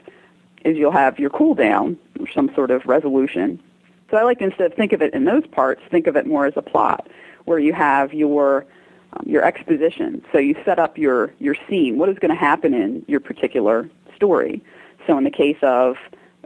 is 0.64 0.78
you'll 0.78 0.92
have 0.92 1.20
your 1.20 1.30
cool 1.30 1.56
down 1.56 1.98
or 2.20 2.28
some 2.28 2.54
sort 2.56 2.72
of 2.72 2.86
resolution. 2.86 3.62
So 4.10 4.18
I 4.18 4.24
like 4.24 4.40
to 4.40 4.46
instead 4.46 4.76
think 4.76 4.94
of 4.94 5.02
it 5.02 5.14
in 5.14 5.26
those 5.26 5.46
parts, 5.48 5.82
think 5.90 6.08
of 6.08 6.16
it 6.16 6.26
more 6.26 6.46
as 6.46 6.54
a 6.56 6.62
plot 6.62 7.08
where 7.46 7.60
you 7.60 7.74
have 7.74 8.14
your 8.14 8.66
um, 9.14 9.24
your 9.26 9.44
exposition. 9.44 10.24
So 10.32 10.40
you 10.40 10.56
set 10.66 10.80
up 10.80 10.98
your 10.98 11.34
your 11.40 11.56
scene. 11.68 11.98
What 11.98 12.10
is 12.10 12.20
going 12.20 12.30
to 12.30 12.40
happen 12.40 12.74
in 12.74 13.06
your 13.08 13.20
particular 13.20 13.90
story? 14.16 14.62
So 15.08 15.18
in 15.18 15.24
the 15.24 15.32
case 15.32 15.58
of 15.62 15.98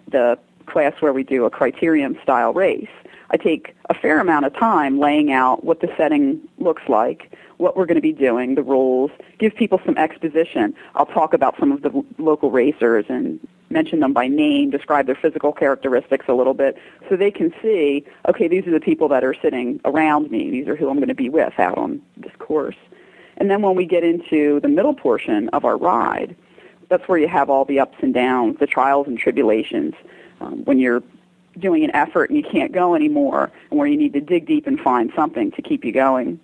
the 0.07 0.37
class 0.69 0.93
where 1.01 1.13
we 1.13 1.23
do 1.23 1.45
a 1.45 1.51
criterium 1.51 2.21
style 2.21 2.53
race, 2.53 2.89
I 3.31 3.37
take 3.37 3.75
a 3.89 3.93
fair 3.93 4.19
amount 4.19 4.45
of 4.45 4.53
time 4.55 4.99
laying 4.99 5.31
out 5.31 5.63
what 5.63 5.81
the 5.81 5.93
setting 5.97 6.39
looks 6.57 6.83
like, 6.87 7.31
what 7.57 7.77
we're 7.77 7.85
going 7.85 7.95
to 7.95 8.01
be 8.01 8.13
doing, 8.13 8.55
the 8.55 8.63
rules, 8.63 9.11
give 9.37 9.53
people 9.55 9.79
some 9.85 9.97
exposition. 9.97 10.73
I'll 10.95 11.05
talk 11.05 11.33
about 11.33 11.59
some 11.59 11.71
of 11.71 11.81
the 11.81 12.03
local 12.17 12.49
racers 12.49 13.05
and 13.09 13.39
mention 13.69 13.99
them 13.99 14.13
by 14.13 14.27
name, 14.27 14.71
describe 14.71 15.05
their 15.05 15.15
physical 15.15 15.51
characteristics 15.51 16.25
a 16.27 16.33
little 16.33 16.55
bit 16.55 16.77
so 17.07 17.15
they 17.15 17.29
can 17.29 17.53
see, 17.61 18.03
okay, 18.27 18.47
these 18.47 18.65
are 18.65 18.71
the 18.71 18.79
people 18.79 19.07
that 19.09 19.23
are 19.23 19.35
sitting 19.41 19.79
around 19.85 20.31
me. 20.31 20.49
These 20.49 20.67
are 20.67 20.75
who 20.75 20.89
I'm 20.89 20.95
going 20.95 21.09
to 21.09 21.15
be 21.15 21.29
with 21.29 21.59
out 21.59 21.77
on 21.77 22.01
this 22.17 22.31
course. 22.39 22.77
And 23.37 23.49
then 23.49 23.61
when 23.61 23.75
we 23.75 23.85
get 23.85 24.03
into 24.03 24.59
the 24.61 24.67
middle 24.67 24.93
portion 24.93 25.49
of 25.49 25.65
our 25.65 25.77
ride, 25.77 26.35
that's 26.89 27.07
where 27.07 27.19
you 27.19 27.27
have 27.27 27.49
all 27.49 27.65
the 27.65 27.79
ups 27.79 27.97
and 28.01 28.13
downs, 28.13 28.57
the 28.59 28.67
trials 28.67 29.07
and 29.07 29.17
tribulations. 29.17 29.93
Um, 30.41 30.63
when 30.65 30.79
you're 30.79 31.03
doing 31.57 31.83
an 31.83 31.93
effort 31.95 32.29
and 32.29 32.37
you 32.37 32.43
can't 32.43 32.71
go 32.71 32.95
anymore, 32.95 33.51
and 33.69 33.79
where 33.79 33.87
you 33.87 33.97
need 33.97 34.13
to 34.13 34.21
dig 34.21 34.45
deep 34.45 34.67
and 34.67 34.79
find 34.79 35.11
something 35.15 35.51
to 35.51 35.61
keep 35.61 35.83
you 35.83 35.91
going. 35.91 36.39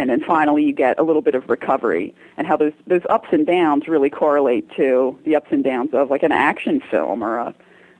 And 0.00 0.10
then 0.10 0.20
finally, 0.20 0.64
you 0.64 0.72
get 0.72 0.98
a 0.98 1.02
little 1.02 1.22
bit 1.22 1.34
of 1.34 1.48
recovery, 1.48 2.14
and 2.36 2.46
how 2.46 2.56
those 2.56 2.72
those 2.86 3.02
ups 3.10 3.28
and 3.32 3.46
downs 3.46 3.88
really 3.88 4.10
correlate 4.10 4.70
to 4.76 5.18
the 5.24 5.34
ups 5.34 5.48
and 5.50 5.64
downs 5.64 5.90
of 5.92 6.10
like 6.10 6.22
an 6.22 6.32
action 6.32 6.80
film 6.80 7.22
or 7.22 7.38
a 7.38 7.54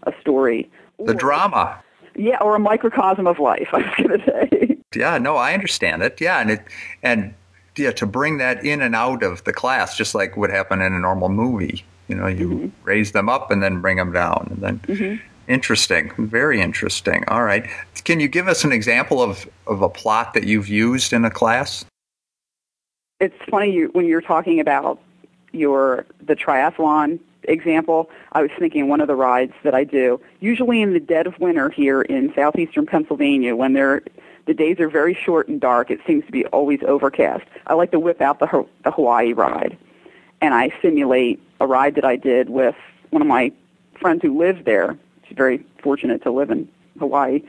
a 0.04 0.12
story. 0.21 0.71
The 0.99 1.12
or, 1.12 1.14
drama. 1.14 1.83
Yeah, 2.16 2.38
or 2.40 2.57
a 2.57 2.59
microcosm 2.59 3.26
of 3.26 3.38
life. 3.38 3.68
I 3.73 3.78
was 3.78 3.95
going 3.97 4.21
to 4.21 4.25
say. 4.26 4.78
Yeah, 4.95 5.18
no, 5.18 5.37
I 5.37 5.54
understand 5.54 6.02
it. 6.02 6.21
Yeah, 6.21 6.40
and 6.40 6.50
it 6.50 6.62
and 7.02 7.35
yeah, 7.76 7.92
to 7.92 8.07
bring 8.07 8.38
that 8.38 8.64
in 8.64 8.80
and 8.80 8.95
out 8.95 9.23
of 9.23 9.45
the 9.45 9.52
class, 9.52 9.97
just 9.97 10.14
like 10.14 10.37
would 10.37 10.50
happen 10.50 10.80
in 10.80 10.92
a 10.92 10.99
normal 10.99 11.28
movie. 11.28 11.85
You 12.09 12.14
know, 12.14 12.26
you 12.26 12.49
mm-hmm. 12.49 12.85
raise 12.85 13.12
them 13.12 13.28
up 13.28 13.50
and 13.50 13.62
then 13.62 13.80
bring 13.80 13.97
them 13.97 14.12
down, 14.12 14.49
and 14.50 14.62
then. 14.62 14.78
Mm-hmm. 14.80 15.25
Interesting, 15.48 16.12
very 16.18 16.60
interesting. 16.60 17.24
All 17.26 17.42
right, 17.42 17.66
can 18.04 18.20
you 18.20 18.28
give 18.28 18.48
us 18.48 18.64
an 18.64 18.72
example 18.72 19.22
of 19.22 19.48
of 19.66 19.82
a 19.82 19.88
plot 19.88 20.34
that 20.34 20.44
you've 20.44 20.68
used 20.68 21.12
in 21.12 21.24
a 21.24 21.30
class? 21.30 21.84
It's 23.18 23.34
funny 23.50 23.72
you, 23.72 23.88
when 23.94 24.06
you're 24.06 24.20
talking 24.20 24.60
about 24.60 25.00
your 25.52 26.04
the 26.20 26.36
triathlon 26.36 27.18
example. 27.44 28.10
I 28.32 28.42
was 28.42 28.50
thinking 28.58 28.88
one 28.88 29.00
of 29.00 29.08
the 29.08 29.14
rides 29.14 29.54
that 29.64 29.74
I 29.74 29.84
do, 29.84 30.20
usually 30.40 30.82
in 30.82 30.92
the 30.92 31.00
dead 31.00 31.26
of 31.26 31.38
winter 31.38 31.70
here 31.70 32.02
in 32.02 32.32
southeastern 32.34 32.84
Pennsylvania, 32.84 33.56
when 33.56 33.72
they're 33.72 34.02
the 34.44 34.54
days 34.54 34.80
are 34.80 34.88
very 34.88 35.14
short 35.14 35.48
and 35.48 35.60
dark. 35.60 35.90
It 35.90 36.00
seems 36.06 36.24
to 36.26 36.32
be 36.32 36.44
always 36.46 36.80
overcast. 36.86 37.44
I 37.66 37.74
like 37.74 37.90
to 37.92 38.00
whip 38.00 38.20
out 38.20 38.38
the, 38.38 38.66
the 38.84 38.90
Hawaii 38.90 39.32
ride, 39.32 39.78
and 40.40 40.54
I 40.54 40.70
simulate 40.82 41.40
a 41.60 41.66
ride 41.66 41.94
that 41.94 42.04
I 42.04 42.16
did 42.16 42.50
with 42.50 42.76
one 43.10 43.22
of 43.22 43.28
my 43.28 43.50
friends 43.98 44.22
who 44.22 44.38
lived 44.38 44.64
there. 44.64 44.96
She's 45.28 45.37
very 45.37 45.64
fortunate 45.82 46.23
to 46.23 46.30
live 46.30 46.50
in 46.50 46.68
Hawaii. 46.99 47.42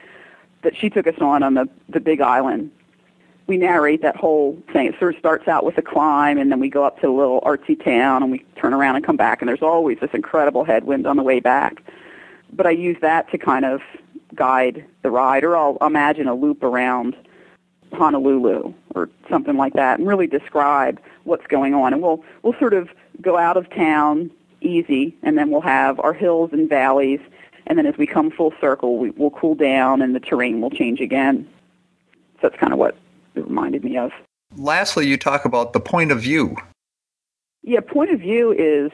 That 0.61 0.75
she 0.75 0.89
took 0.89 1.07
us 1.07 1.15
on 1.19 1.41
on 1.43 1.53
the 1.53 1.69
the 1.87 1.99
Big 1.99 2.19
Island. 2.21 2.71
We 3.47 3.57
narrate 3.57 4.01
that 4.03 4.15
whole 4.15 4.61
thing. 4.71 4.85
It 4.85 4.95
sort 4.99 5.15
of 5.15 5.19
starts 5.19 5.47
out 5.47 5.65
with 5.65 5.77
a 5.77 5.81
climb, 5.81 6.37
and 6.37 6.51
then 6.51 6.59
we 6.59 6.69
go 6.69 6.83
up 6.83 6.99
to 7.01 7.07
a 7.07 7.15
little 7.15 7.41
artsy 7.41 7.81
town, 7.81 8.21
and 8.21 8.31
we 8.31 8.45
turn 8.55 8.73
around 8.73 8.97
and 8.97 9.05
come 9.05 9.15
back. 9.15 9.41
And 9.41 9.49
there's 9.49 9.63
always 9.63 9.97
this 9.99 10.11
incredible 10.13 10.63
headwind 10.65 11.07
on 11.07 11.17
the 11.17 11.23
way 11.23 11.39
back. 11.39 11.81
But 12.53 12.67
I 12.67 12.71
use 12.71 12.97
that 13.01 13.31
to 13.31 13.37
kind 13.37 13.65
of 13.65 13.81
guide 14.35 14.85
the 15.01 15.09
ride, 15.09 15.43
or 15.43 15.57
I'll 15.57 15.77
imagine 15.81 16.27
a 16.27 16.35
loop 16.35 16.61
around 16.61 17.15
Honolulu 17.93 18.73
or 18.93 19.09
something 19.29 19.57
like 19.57 19.73
that, 19.73 19.97
and 19.97 20.07
really 20.07 20.27
describe 20.27 21.01
what's 21.23 21.47
going 21.47 21.73
on. 21.73 21.93
And 21.93 22.01
we'll 22.01 22.23
we'll 22.43 22.57
sort 22.59 22.73
of 22.73 22.89
go 23.21 23.37
out 23.37 23.57
of 23.57 23.69
town 23.69 24.29
easy, 24.61 25.15
and 25.23 25.37
then 25.37 25.49
we'll 25.49 25.61
have 25.61 25.99
our 25.99 26.13
hills 26.13 26.51
and 26.53 26.69
valleys, 26.69 27.21
and 27.69 27.77
then 27.77 27.85
as 27.85 27.97
we 27.97 28.07
come 28.07 28.31
full 28.31 28.53
circle, 28.59 28.97
we, 28.97 29.11
we'll 29.11 29.29
cool 29.29 29.55
down, 29.55 30.01
and 30.01 30.15
the 30.15 30.19
terrain 30.19 30.59
will 30.59 30.71
change 30.71 30.99
again. 30.99 31.47
So 32.41 32.49
that's 32.49 32.57
kind 32.57 32.73
of 32.73 32.79
what 32.79 32.97
it 33.35 33.45
reminded 33.45 33.83
me 33.83 33.97
of. 33.97 34.11
Lastly, 34.57 35.07
you 35.07 35.17
talk 35.17 35.45
about 35.45 35.73
the 35.73 35.79
point 35.79 36.11
of 36.11 36.21
view. 36.21 36.57
Yeah, 37.61 37.81
point 37.81 38.09
of 38.09 38.19
view 38.19 38.51
is 38.51 38.91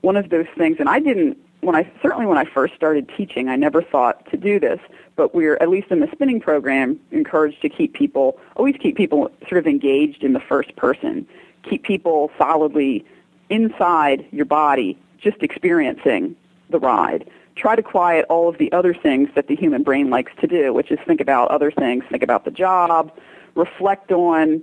one 0.00 0.16
of 0.16 0.30
those 0.30 0.46
things, 0.56 0.78
and 0.80 0.88
I 0.88 0.98
didn't 0.98 1.38
when 1.62 1.76
I 1.76 1.90
certainly 2.02 2.26
when 2.26 2.38
I 2.38 2.44
first 2.44 2.74
started 2.74 3.08
teaching, 3.16 3.48
I 3.48 3.56
never 3.56 3.82
thought 3.82 4.28
to 4.32 4.36
do 4.36 4.58
this, 4.58 4.80
but 5.14 5.32
we're 5.32 5.56
at 5.60 5.68
least 5.68 5.92
in 5.92 6.00
the 6.00 6.08
spinning 6.12 6.40
program 6.40 6.98
encouraged 7.12 7.62
to 7.62 7.68
keep 7.68 7.94
people 7.94 8.38
always 8.56 8.76
keep 8.76 8.96
people 8.96 9.30
sort 9.48 9.58
of 9.58 9.66
engaged 9.66 10.24
in 10.24 10.32
the 10.32 10.40
first 10.40 10.74
person, 10.74 11.26
keep 11.62 11.84
people 11.84 12.32
solidly 12.36 13.04
inside 13.48 14.26
your 14.32 14.44
body, 14.44 14.98
just 15.18 15.42
experiencing 15.42 16.34
the 16.70 16.80
ride. 16.80 17.30
Try 17.54 17.76
to 17.76 17.82
quiet 17.82 18.24
all 18.28 18.48
of 18.48 18.58
the 18.58 18.72
other 18.72 18.94
things 18.94 19.28
that 19.34 19.46
the 19.46 19.56
human 19.56 19.82
brain 19.82 20.10
likes 20.10 20.32
to 20.40 20.46
do, 20.46 20.72
which 20.72 20.90
is 20.90 20.98
think 21.06 21.20
about 21.20 21.50
other 21.50 21.70
things, 21.70 22.04
think 22.10 22.22
about 22.22 22.44
the 22.44 22.50
job, 22.50 23.12
reflect 23.54 24.10
on 24.10 24.62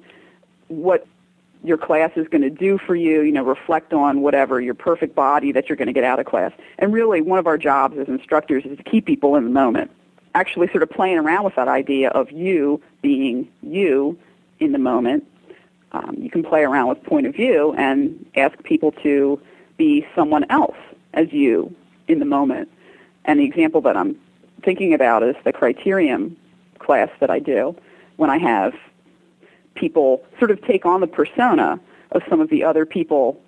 what 0.67 1.05
your 1.63 1.77
class 1.77 2.11
is 2.15 2.27
going 2.27 2.41
to 2.41 2.49
do 2.49 2.77
for 2.77 2.95
you, 2.95 3.21
you 3.21 3.31
know, 3.31 3.43
reflect 3.43 3.93
on 3.93 4.21
whatever 4.21 4.61
your 4.61 4.73
perfect 4.73 5.13
body 5.13 5.51
that 5.51 5.67
you're 5.67 5.75
going 5.75 5.87
to 5.87 5.93
get 5.93 6.03
out 6.03 6.19
of 6.19 6.25
class. 6.25 6.51
And 6.77 6.93
really 6.93 7.21
one 7.21 7.37
of 7.37 7.47
our 7.47 7.57
jobs 7.57 7.97
as 7.97 8.07
instructors 8.07 8.65
is 8.65 8.77
to 8.77 8.83
keep 8.83 9.05
people 9.05 9.35
in 9.35 9.43
the 9.43 9.49
moment. 9.49 9.91
Actually 10.35 10.67
sort 10.69 10.83
of 10.83 10.89
playing 10.89 11.17
around 11.17 11.43
with 11.43 11.55
that 11.55 11.67
idea 11.67 12.09
of 12.09 12.31
you 12.31 12.81
being 13.01 13.49
you 13.61 14.17
in 14.59 14.71
the 14.71 14.77
moment. 14.77 15.25
Um, 15.91 16.15
you 16.19 16.29
can 16.29 16.43
play 16.43 16.63
around 16.63 16.87
with 16.87 17.03
point 17.03 17.25
of 17.25 17.33
view 17.33 17.73
and 17.77 18.25
ask 18.35 18.61
people 18.63 18.91
to 19.03 19.41
be 19.75 20.05
someone 20.15 20.45
else 20.49 20.77
as 21.13 21.33
you 21.33 21.75
in 22.07 22.19
the 22.19 22.25
moment. 22.25 22.69
And 23.29 23.39
the 23.39 23.43
example 23.43 23.79
that 23.81 23.95
I'm 23.95 24.19
thinking 24.63 24.91
about 24.91 25.21
is 25.21 25.35
the 25.43 25.53
criterium 25.53 26.35
class 26.79 27.09
that 27.19 27.29
I 27.29 27.37
do 27.37 27.75
when 28.15 28.31
I 28.31 28.39
have 28.39 28.73
people 29.75 30.25
sort 30.39 30.49
of 30.49 30.59
take 30.63 30.83
on 30.83 30.99
the 30.99 31.05
persona 31.05 31.79
of 32.11 32.23
some 32.27 32.41
of 32.41 32.49
the 32.49 32.63
other 32.63 32.87
people 32.87 33.39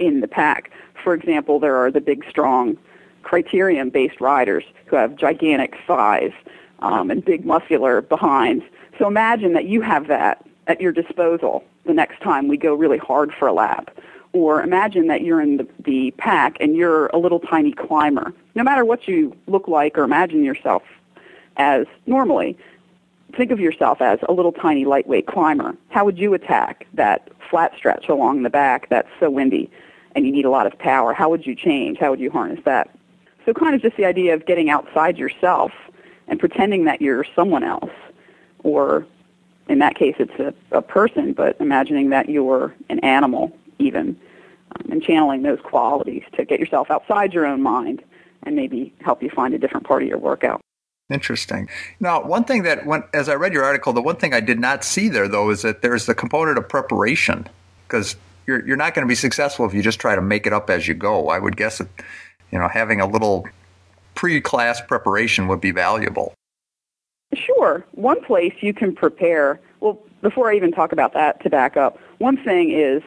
in 0.00 0.22
the 0.22 0.26
pack. 0.26 0.72
For 1.04 1.14
example, 1.14 1.60
there 1.60 1.76
are 1.76 1.88
the 1.88 2.00
big, 2.00 2.24
strong 2.28 2.76
criterium-based 3.22 4.20
riders 4.20 4.64
who 4.86 4.96
have 4.96 5.14
gigantic 5.14 5.76
thighs 5.86 6.32
um, 6.80 7.08
and 7.08 7.24
big 7.24 7.46
muscular 7.46 8.02
behinds. 8.02 8.64
So 8.98 9.06
imagine 9.06 9.52
that 9.52 9.66
you 9.66 9.82
have 9.82 10.08
that 10.08 10.44
at 10.66 10.80
your 10.80 10.90
disposal 10.90 11.62
the 11.86 11.94
next 11.94 12.20
time 12.22 12.48
we 12.48 12.56
go 12.56 12.74
really 12.74 12.98
hard 12.98 13.32
for 13.32 13.46
a 13.46 13.52
lap. 13.52 13.96
Or 14.38 14.62
imagine 14.62 15.08
that 15.08 15.22
you're 15.22 15.40
in 15.40 15.56
the, 15.56 15.66
the 15.80 16.12
pack 16.12 16.58
and 16.60 16.76
you're 16.76 17.08
a 17.08 17.18
little 17.18 17.40
tiny 17.40 17.72
climber. 17.72 18.32
No 18.54 18.62
matter 18.62 18.84
what 18.84 19.08
you 19.08 19.36
look 19.48 19.66
like 19.66 19.98
or 19.98 20.04
imagine 20.04 20.44
yourself 20.44 20.84
as 21.56 21.86
normally, 22.06 22.56
think 23.36 23.50
of 23.50 23.58
yourself 23.58 24.00
as 24.00 24.20
a 24.28 24.32
little 24.32 24.52
tiny 24.52 24.84
lightweight 24.84 25.26
climber. 25.26 25.76
How 25.88 26.04
would 26.04 26.20
you 26.20 26.34
attack 26.34 26.86
that 26.94 27.30
flat 27.50 27.72
stretch 27.76 28.08
along 28.08 28.44
the 28.44 28.50
back 28.50 28.88
that's 28.90 29.08
so 29.18 29.28
windy 29.28 29.68
and 30.14 30.24
you 30.24 30.30
need 30.30 30.44
a 30.44 30.50
lot 30.50 30.68
of 30.68 30.78
power? 30.78 31.12
How 31.12 31.28
would 31.28 31.44
you 31.44 31.56
change? 31.56 31.98
How 31.98 32.10
would 32.10 32.20
you 32.20 32.30
harness 32.30 32.60
that? 32.64 32.88
So 33.44 33.52
kind 33.52 33.74
of 33.74 33.82
just 33.82 33.96
the 33.96 34.04
idea 34.04 34.34
of 34.34 34.46
getting 34.46 34.70
outside 34.70 35.18
yourself 35.18 35.72
and 36.28 36.38
pretending 36.38 36.84
that 36.84 37.02
you're 37.02 37.26
someone 37.34 37.64
else 37.64 37.90
or 38.62 39.04
in 39.68 39.80
that 39.80 39.96
case 39.96 40.14
it's 40.20 40.38
a, 40.38 40.54
a 40.70 40.80
person, 40.80 41.32
but 41.32 41.56
imagining 41.58 42.10
that 42.10 42.28
you're 42.28 42.72
an 42.88 43.00
animal 43.00 43.52
even 43.80 44.16
um, 44.76 44.92
and 44.92 45.02
channeling 45.02 45.42
those 45.42 45.60
qualities 45.62 46.22
to 46.36 46.44
get 46.44 46.60
yourself 46.60 46.90
outside 46.90 47.32
your 47.32 47.46
own 47.46 47.62
mind 47.62 48.02
and 48.42 48.54
maybe 48.56 48.94
help 49.00 49.22
you 49.22 49.30
find 49.30 49.54
a 49.54 49.58
different 49.58 49.86
part 49.86 50.02
of 50.02 50.08
your 50.08 50.18
workout. 50.18 50.60
Interesting. 51.10 51.68
Now, 52.00 52.22
one 52.22 52.44
thing 52.44 52.64
that, 52.64 52.84
when, 52.84 53.02
as 53.14 53.28
I 53.28 53.34
read 53.34 53.54
your 53.54 53.64
article, 53.64 53.92
the 53.92 54.02
one 54.02 54.16
thing 54.16 54.34
I 54.34 54.40
did 54.40 54.60
not 54.60 54.84
see 54.84 55.08
there, 55.08 55.26
though, 55.26 55.50
is 55.50 55.62
that 55.62 55.80
there's 55.80 56.06
the 56.06 56.14
component 56.14 56.58
of 56.58 56.68
preparation 56.68 57.48
because 57.86 58.16
you're, 58.46 58.66
you're 58.66 58.76
not 58.76 58.94
going 58.94 59.06
to 59.06 59.08
be 59.08 59.14
successful 59.14 59.64
if 59.64 59.72
you 59.72 59.82
just 59.82 59.98
try 59.98 60.14
to 60.14 60.20
make 60.20 60.46
it 60.46 60.52
up 60.52 60.68
as 60.68 60.86
you 60.86 60.94
go. 60.94 61.28
I 61.28 61.38
would 61.38 61.56
guess 61.56 61.78
that, 61.78 61.88
you 62.50 62.58
know, 62.58 62.68
having 62.68 63.00
a 63.00 63.06
little 63.06 63.46
pre-class 64.14 64.82
preparation 64.82 65.48
would 65.48 65.60
be 65.60 65.70
valuable. 65.70 66.34
Sure. 67.32 67.84
One 67.92 68.22
place 68.22 68.54
you 68.60 68.74
can 68.74 68.94
prepare, 68.94 69.60
well, 69.80 69.98
before 70.22 70.50
I 70.50 70.56
even 70.56 70.72
talk 70.72 70.92
about 70.92 71.14
that 71.14 71.42
to 71.42 71.50
back 71.50 71.76
up, 71.76 71.98
one 72.18 72.36
thing 72.42 72.70
is, 72.70 73.02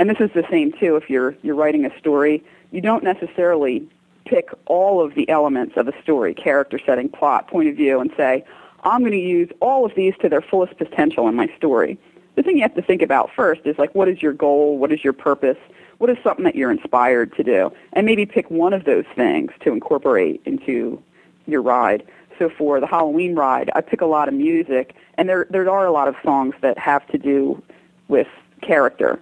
and 0.00 0.10
this 0.10 0.18
is 0.18 0.30
the 0.34 0.44
same 0.50 0.72
too 0.72 0.96
if 0.96 1.08
you're, 1.08 1.36
you're 1.42 1.54
writing 1.54 1.84
a 1.84 1.96
story, 1.98 2.42
you 2.72 2.80
don't 2.80 3.04
necessarily 3.04 3.86
pick 4.24 4.48
all 4.66 5.00
of 5.00 5.14
the 5.14 5.28
elements 5.28 5.76
of 5.76 5.86
a 5.86 6.02
story, 6.02 6.34
character 6.34 6.80
setting, 6.84 7.08
plot, 7.08 7.46
point 7.46 7.68
of 7.68 7.76
view, 7.76 8.00
and 8.00 8.10
say, 8.16 8.44
I'm 8.82 9.00
going 9.00 9.12
to 9.12 9.18
use 9.18 9.48
all 9.60 9.84
of 9.84 9.94
these 9.94 10.14
to 10.22 10.28
their 10.28 10.42
fullest 10.42 10.76
potential 10.76 11.28
in 11.28 11.36
my 11.36 11.48
story. 11.56 11.96
The 12.34 12.42
thing 12.42 12.56
you 12.56 12.62
have 12.62 12.74
to 12.74 12.82
think 12.82 13.02
about 13.02 13.30
first 13.30 13.60
is 13.64 13.78
like, 13.78 13.94
what 13.94 14.08
is 14.08 14.20
your 14.20 14.32
goal? 14.32 14.78
What 14.78 14.90
is 14.90 15.04
your 15.04 15.12
purpose? 15.12 15.58
what 16.00 16.08
is 16.08 16.16
something 16.24 16.44
that 16.44 16.56
you're 16.56 16.70
inspired 16.70 17.36
to 17.36 17.44
do? 17.44 17.70
And 17.92 18.06
maybe 18.06 18.24
pick 18.24 18.50
one 18.50 18.72
of 18.72 18.84
those 18.84 19.04
things 19.14 19.52
to 19.60 19.70
incorporate 19.70 20.40
into 20.46 21.00
your 21.46 21.60
ride. 21.60 22.02
So 22.38 22.48
for 22.48 22.80
the 22.80 22.86
Halloween 22.86 23.34
ride, 23.34 23.70
I 23.74 23.82
pick 23.82 24.00
a 24.00 24.06
lot 24.06 24.26
of 24.26 24.32
music, 24.32 24.94
and 25.18 25.28
there 25.28 25.46
there 25.50 25.68
are 25.68 25.84
a 25.84 25.92
lot 25.92 26.08
of 26.08 26.16
songs 26.24 26.54
that 26.62 26.78
have 26.78 27.06
to 27.08 27.18
do 27.18 27.62
with 28.08 28.28
character. 28.62 29.20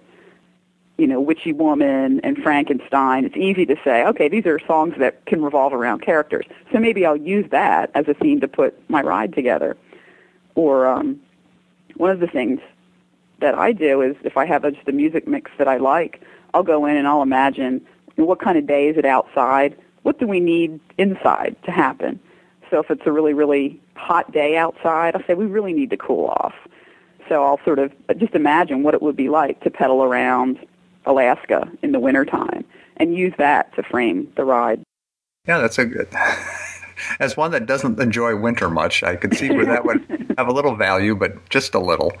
You 0.99 1.07
know, 1.07 1.21
Witchy 1.21 1.53
Woman 1.53 2.19
and 2.25 2.37
Frankenstein. 2.37 3.23
It's 3.23 3.37
easy 3.37 3.65
to 3.65 3.77
say, 3.85 4.05
okay, 4.05 4.27
these 4.27 4.45
are 4.45 4.59
songs 4.67 4.95
that 4.99 5.25
can 5.25 5.41
revolve 5.41 5.71
around 5.71 6.01
characters. 6.01 6.45
So 6.73 6.79
maybe 6.79 7.05
I'll 7.05 7.15
use 7.15 7.49
that 7.51 7.89
as 7.95 8.09
a 8.09 8.13
theme 8.13 8.41
to 8.41 8.49
put 8.49 8.77
my 8.89 9.01
ride 9.01 9.33
together. 9.33 9.77
Or 10.55 10.87
um, 10.87 11.21
one 11.95 12.11
of 12.11 12.19
the 12.19 12.27
things 12.27 12.59
that 13.39 13.55
I 13.55 13.71
do 13.71 14.01
is 14.01 14.17
if 14.25 14.35
I 14.35 14.45
have 14.45 14.65
a, 14.65 14.71
just 14.71 14.89
a 14.89 14.91
music 14.91 15.25
mix 15.25 15.51
that 15.57 15.69
I 15.69 15.77
like, 15.77 16.21
I'll 16.53 16.63
go 16.63 16.85
in 16.85 16.97
and 16.97 17.07
I'll 17.07 17.21
imagine 17.21 17.79
what 18.17 18.41
kind 18.41 18.57
of 18.57 18.67
day 18.67 18.89
is 18.89 18.97
it 18.97 19.05
outside? 19.05 19.77
What 20.03 20.19
do 20.19 20.27
we 20.27 20.41
need 20.41 20.81
inside 20.97 21.55
to 21.63 21.71
happen? 21.71 22.19
So 22.69 22.79
if 22.79 22.91
it's 22.91 23.03
a 23.05 23.11
really, 23.13 23.33
really 23.33 23.79
hot 23.95 24.33
day 24.33 24.57
outside, 24.57 25.15
I'll 25.15 25.23
say 25.25 25.33
we 25.33 25.45
really 25.45 25.71
need 25.71 25.91
to 25.91 25.97
cool 25.97 26.27
off. 26.27 26.55
So 27.29 27.43
I'll 27.45 27.59
sort 27.63 27.79
of 27.79 27.93
just 28.17 28.33
imagine 28.33 28.83
what 28.83 28.93
it 28.93 29.01
would 29.01 29.15
be 29.15 29.29
like 29.29 29.61
to 29.61 29.69
pedal 29.69 30.03
around 30.03 30.59
Alaska 31.09 31.69
in 31.81 31.91
the 31.91 31.99
wintertime 31.99 32.63
and 32.97 33.15
use 33.15 33.33
that 33.37 33.73
to 33.75 33.83
frame 33.83 34.31
the 34.35 34.45
ride. 34.45 34.81
Yeah, 35.47 35.57
that's 35.57 35.79
a 35.79 35.85
good. 35.85 36.07
As 37.19 37.35
one 37.35 37.51
that 37.51 37.65
doesn't 37.65 37.99
enjoy 37.99 38.35
winter 38.35 38.69
much, 38.69 39.03
I 39.03 39.15
could 39.15 39.35
see 39.35 39.49
where 39.49 39.65
that 39.65 39.85
would 39.85 40.33
have 40.37 40.47
a 40.47 40.51
little 40.51 40.75
value, 40.75 41.15
but 41.15 41.49
just 41.49 41.73
a 41.73 41.79
little. 41.79 42.13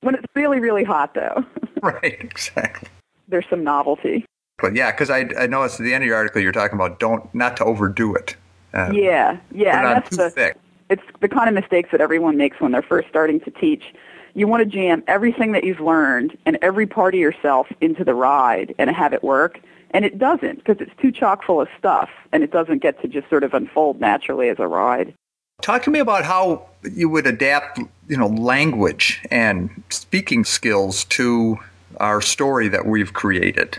When 0.00 0.14
it's 0.14 0.26
really, 0.34 0.60
really 0.60 0.84
hot, 0.84 1.14
though. 1.14 1.44
right, 1.82 2.16
exactly. 2.20 2.88
There's 3.28 3.46
some 3.48 3.64
novelty. 3.64 4.26
But 4.58 4.74
yeah, 4.74 4.90
because 4.90 5.08
I, 5.08 5.28
I 5.38 5.46
noticed 5.46 5.80
at 5.80 5.84
the 5.84 5.94
end 5.94 6.04
of 6.04 6.08
your 6.08 6.16
article 6.16 6.42
you're 6.42 6.52
talking 6.52 6.76
about 6.76 7.00
don't 7.00 7.32
not 7.34 7.56
to 7.56 7.64
overdo 7.64 8.14
it. 8.14 8.36
Uh, 8.74 8.90
yeah, 8.92 9.38
yeah, 9.52 9.94
that's 9.94 10.16
the 10.16 10.30
thick. 10.30 10.56
it's 10.90 11.02
the 11.20 11.28
kind 11.28 11.48
of 11.48 11.54
mistakes 11.54 11.90
that 11.92 12.00
everyone 12.00 12.36
makes 12.36 12.60
when 12.60 12.72
they're 12.72 12.82
first 12.82 13.08
starting 13.08 13.40
to 13.40 13.50
teach. 13.50 13.94
You 14.34 14.48
want 14.48 14.62
to 14.62 14.66
jam 14.68 15.04
everything 15.06 15.52
that 15.52 15.64
you've 15.64 15.80
learned 15.80 16.36
and 16.44 16.58
every 16.60 16.86
part 16.86 17.14
of 17.14 17.20
yourself 17.20 17.68
into 17.80 18.04
the 18.04 18.14
ride 18.14 18.74
and 18.78 18.90
have 18.90 19.12
it 19.12 19.22
work, 19.22 19.60
and 19.90 20.04
it 20.04 20.18
doesn't 20.18 20.56
because 20.56 20.80
it's 20.80 20.94
too 21.00 21.12
chock 21.12 21.44
full 21.44 21.60
of 21.60 21.68
stuff, 21.78 22.10
and 22.32 22.42
it 22.42 22.50
doesn't 22.50 22.78
get 22.78 23.00
to 23.02 23.08
just 23.08 23.28
sort 23.30 23.44
of 23.44 23.54
unfold 23.54 24.00
naturally 24.00 24.48
as 24.48 24.58
a 24.58 24.66
ride. 24.66 25.14
Talk 25.62 25.84
to 25.84 25.90
me 25.90 26.00
about 26.00 26.24
how 26.24 26.66
you 26.82 27.08
would 27.08 27.28
adapt, 27.28 27.78
you 28.08 28.16
know, 28.16 28.26
language 28.26 29.22
and 29.30 29.70
speaking 29.88 30.44
skills 30.44 31.04
to 31.04 31.58
our 31.98 32.20
story 32.20 32.66
that 32.68 32.86
we've 32.86 33.12
created. 33.12 33.78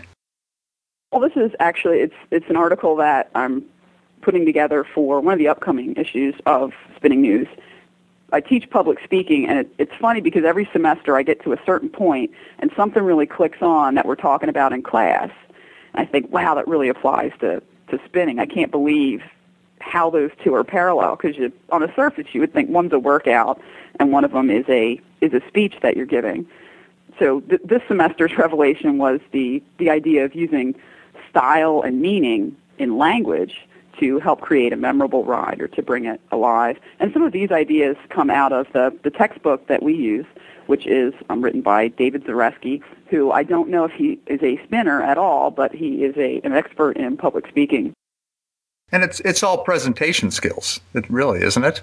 Well, 1.12 1.20
this 1.20 1.36
is 1.36 1.52
actually 1.60 2.00
it's 2.00 2.14
it's 2.30 2.48
an 2.48 2.56
article 2.56 2.96
that 2.96 3.30
I'm 3.34 3.62
putting 4.22 4.46
together 4.46 4.84
for 4.84 5.20
one 5.20 5.34
of 5.34 5.38
the 5.38 5.48
upcoming 5.48 5.94
issues 5.96 6.34
of 6.46 6.72
Spinning 6.96 7.20
News. 7.20 7.46
I 8.32 8.40
teach 8.40 8.68
public 8.70 8.98
speaking, 9.04 9.46
and 9.46 9.60
it, 9.60 9.68
it's 9.78 9.94
funny 10.00 10.20
because 10.20 10.44
every 10.44 10.68
semester 10.72 11.16
I 11.16 11.22
get 11.22 11.42
to 11.44 11.52
a 11.52 11.58
certain 11.64 11.88
point, 11.88 12.32
and 12.58 12.70
something 12.76 13.02
really 13.02 13.26
clicks 13.26 13.62
on 13.62 13.94
that 13.94 14.06
we're 14.06 14.16
talking 14.16 14.48
about 14.48 14.72
in 14.72 14.82
class. 14.82 15.30
And 15.94 16.02
I 16.02 16.10
think, 16.10 16.32
wow, 16.32 16.54
that 16.54 16.66
really 16.66 16.88
applies 16.88 17.32
to 17.40 17.62
to 17.88 18.00
spinning. 18.04 18.38
I 18.40 18.46
can't 18.46 18.70
believe 18.72 19.22
how 19.80 20.10
those 20.10 20.30
two 20.42 20.54
are 20.54 20.64
parallel 20.64 21.16
because 21.16 21.36
on 21.70 21.80
the 21.80 21.92
surface 21.94 22.26
you 22.32 22.40
would 22.40 22.52
think 22.52 22.68
one's 22.70 22.92
a 22.92 22.98
workout 22.98 23.60
and 24.00 24.10
one 24.10 24.24
of 24.24 24.32
them 24.32 24.50
is 24.50 24.64
a 24.68 25.00
is 25.20 25.32
a 25.32 25.40
speech 25.46 25.76
that 25.82 25.96
you're 25.96 26.06
giving. 26.06 26.46
So 27.18 27.40
th- 27.40 27.60
this 27.64 27.82
semester's 27.88 28.36
revelation 28.38 28.98
was 28.98 29.20
the 29.32 29.62
the 29.78 29.90
idea 29.90 30.24
of 30.24 30.34
using 30.34 30.74
style 31.30 31.82
and 31.82 32.00
meaning 32.00 32.56
in 32.78 32.98
language 32.98 33.66
to 34.00 34.18
help 34.18 34.40
create 34.40 34.72
a 34.72 34.76
memorable 34.76 35.24
ride 35.24 35.60
or 35.60 35.68
to 35.68 35.82
bring 35.82 36.04
it 36.04 36.20
alive. 36.30 36.78
And 37.00 37.12
some 37.12 37.22
of 37.22 37.32
these 37.32 37.50
ideas 37.50 37.96
come 38.10 38.30
out 38.30 38.52
of 38.52 38.66
the, 38.72 38.96
the 39.02 39.10
textbook 39.10 39.66
that 39.68 39.82
we 39.82 39.94
use, 39.94 40.26
which 40.66 40.86
is 40.86 41.14
um, 41.28 41.42
written 41.42 41.60
by 41.62 41.88
David 41.88 42.24
Zarefsky, 42.24 42.82
who 43.08 43.32
I 43.32 43.42
don't 43.42 43.68
know 43.68 43.84
if 43.84 43.92
he 43.92 44.18
is 44.26 44.42
a 44.42 44.62
spinner 44.64 45.02
at 45.02 45.18
all, 45.18 45.50
but 45.50 45.74
he 45.74 46.04
is 46.04 46.16
a, 46.16 46.40
an 46.44 46.52
expert 46.52 46.96
in 46.96 47.16
public 47.16 47.46
speaking. 47.48 47.92
And 48.92 49.02
it's 49.02 49.20
it's 49.20 49.42
all 49.42 49.58
presentation 49.64 50.30
skills. 50.30 50.80
It 50.94 51.08
really 51.10 51.42
isn't 51.42 51.64
it? 51.64 51.82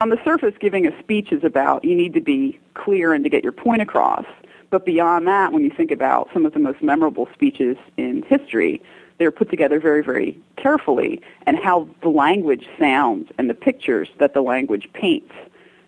On 0.00 0.08
the 0.08 0.18
surface, 0.24 0.54
giving 0.58 0.86
a 0.86 0.98
speech 0.98 1.30
is 1.30 1.44
about 1.44 1.84
you 1.84 1.94
need 1.94 2.14
to 2.14 2.20
be 2.20 2.58
clear 2.74 3.12
and 3.12 3.22
to 3.24 3.30
get 3.30 3.42
your 3.42 3.52
point 3.52 3.82
across. 3.82 4.24
But 4.70 4.84
beyond 4.84 5.26
that, 5.28 5.52
when 5.52 5.62
you 5.62 5.70
think 5.70 5.90
about 5.90 6.28
some 6.32 6.44
of 6.44 6.52
the 6.52 6.58
most 6.58 6.82
memorable 6.82 7.28
speeches 7.32 7.76
in 7.96 8.22
history, 8.22 8.82
they're 9.18 9.30
put 9.30 9.50
together 9.50 9.78
very, 9.80 10.02
very 10.02 10.38
carefully, 10.56 11.20
and 11.46 11.58
how 11.58 11.88
the 12.02 12.08
language 12.08 12.66
sounds 12.78 13.30
and 13.38 13.48
the 13.48 13.54
pictures 13.54 14.08
that 14.18 14.34
the 14.34 14.42
language 14.42 14.88
paints 14.92 15.32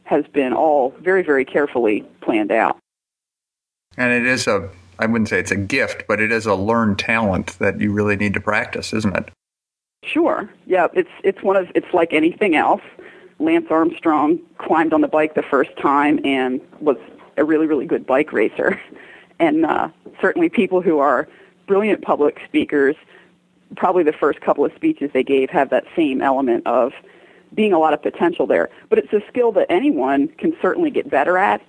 has 0.05 0.25
been 0.29 0.53
all 0.53 0.95
very, 1.01 1.23
very 1.23 1.45
carefully 1.45 2.03
planned 2.21 2.53
out. 2.53 2.79
And 3.97 4.13
it 4.13 4.27
is 4.27 4.47
a, 4.47 4.71
I 4.99 5.07
wouldn't 5.07 5.29
say 5.29 5.41
it's 5.41 5.51
a 5.51 5.57
gift, 5.57 6.05
but 6.07 6.21
it 6.21 6.31
is 6.31 6.47
a 6.47 6.55
learned 6.55 6.99
talent 6.99 7.59
that 7.59 7.81
you 7.81 7.93
really 7.93 8.17
need 8.17 8.35
to 8.35 8.41
practice, 8.41 8.93
isn't 8.93 9.17
it? 9.17 9.31
Sure. 10.05 10.49
Yeah, 10.67 10.87
it's 10.95 11.11
it's 11.25 11.43
one 11.43 11.57
of 11.57 11.69
it's 11.75 11.93
like 11.93 12.13
anything 12.13 12.55
else. 12.55 12.83
Lance 13.39 13.67
Armstrong 13.71 14.39
climbed 14.59 14.93
on 14.93 15.01
the 15.01 15.09
bike 15.09 15.35
the 15.35 15.43
first 15.43 15.77
time 15.77 16.21
and 16.25 16.61
was 16.81 16.97
a 17.37 17.45
really 17.45 17.67
really 17.67 17.87
good 17.87 18.07
bike 18.07 18.33
racer, 18.33 18.81
and 19.41 19.67
uh, 19.67 19.89
certainly 20.21 20.49
people 20.49 20.81
who 20.81 20.99
are 20.99 21.29
brilliant 21.67 22.03
public 22.03 22.41
speakers, 22.47 22.97
probably 23.77 24.03
the 24.03 24.13
first 24.13 24.41
couple 24.41 24.65
of 24.65 24.73
speeches 24.75 25.11
they 25.13 25.25
gave 25.25 25.51
have 25.51 25.71
that 25.71 25.85
same 25.95 26.23
element 26.23 26.67
of 26.67 26.93
being 27.55 27.73
a 27.73 27.79
lot 27.79 27.93
of 27.93 28.03
potential 28.03 28.47
there. 28.47 28.69
But 28.89 28.99
it's 28.99 29.13
a 29.13 29.21
skill 29.29 29.53
that 29.53 29.67
anyone 29.71 30.29
can 30.29 30.57
certainly 30.61 30.91
get 30.91 31.11
better 31.11 31.39
at, 31.39 31.63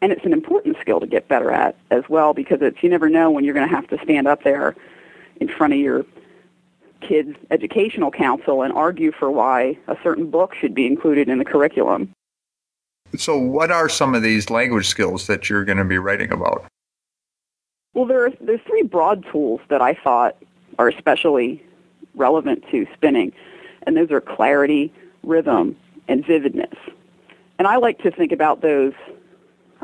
and 0.00 0.12
it's 0.12 0.24
an 0.24 0.32
important 0.32 0.76
skill 0.80 1.00
to 1.00 1.06
get 1.06 1.28
better 1.28 1.50
at 1.50 1.76
as 1.90 2.04
well 2.08 2.34
because 2.34 2.58
it's 2.60 2.82
you 2.82 2.88
never 2.88 3.08
know 3.08 3.30
when 3.30 3.44
you're 3.44 3.54
going 3.54 3.68
to 3.68 3.74
have 3.74 3.88
to 3.88 3.98
stand 4.02 4.26
up 4.26 4.42
there 4.44 4.74
in 5.40 5.48
front 5.48 5.72
of 5.72 5.78
your 5.78 6.04
kids' 7.00 7.36
educational 7.50 8.10
council 8.10 8.62
and 8.62 8.72
argue 8.72 9.12
for 9.12 9.30
why 9.30 9.78
a 9.88 9.96
certain 10.02 10.30
book 10.30 10.54
should 10.54 10.74
be 10.74 10.86
included 10.86 11.28
in 11.28 11.38
the 11.38 11.44
curriculum. 11.44 12.10
So, 13.16 13.36
what 13.36 13.70
are 13.70 13.88
some 13.88 14.14
of 14.14 14.22
these 14.22 14.50
language 14.50 14.88
skills 14.88 15.26
that 15.26 15.48
you're 15.48 15.64
going 15.64 15.78
to 15.78 15.84
be 15.84 15.98
writing 15.98 16.32
about? 16.32 16.66
Well, 17.94 18.06
there 18.06 18.26
are 18.26 18.32
there's 18.40 18.60
three 18.66 18.82
broad 18.82 19.24
tools 19.30 19.60
that 19.68 19.80
I 19.80 19.94
thought 19.94 20.36
are 20.78 20.88
especially 20.88 21.64
relevant 22.16 22.64
to 22.70 22.86
spinning, 22.92 23.32
and 23.84 23.96
those 23.96 24.10
are 24.10 24.20
clarity, 24.20 24.92
rhythm, 25.22 25.76
and 26.08 26.26
vividness. 26.26 26.74
And 27.58 27.68
I 27.68 27.76
like 27.76 28.00
to 28.00 28.10
think 28.10 28.32
about 28.32 28.60
those 28.60 28.92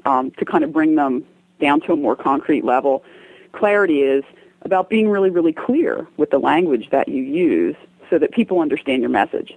um, 0.05 0.33
to 0.33 0.45
kind 0.45 0.65
of 0.65 0.73
bring 0.73 0.97
them 0.97 1.25
down 1.61 1.81
to 1.83 1.93
a 1.93 1.97
more 1.97 2.17
concrete 2.17 2.65
level. 2.65 3.05
Clarity 3.53 4.03
is 4.03 4.25
about 4.63 4.91
being 4.91 5.09
really, 5.09 5.31
really 5.31 5.53
clear 5.53 6.07
with 6.17 6.31
the 6.31 6.39
language 6.39 6.91
that 6.91 7.09
you 7.09 7.23
use 7.23 7.77
so 8.09 8.19
that 8.19 8.33
people 8.33 8.61
understand 8.61 9.03
your 9.03 9.11
message. 9.11 9.57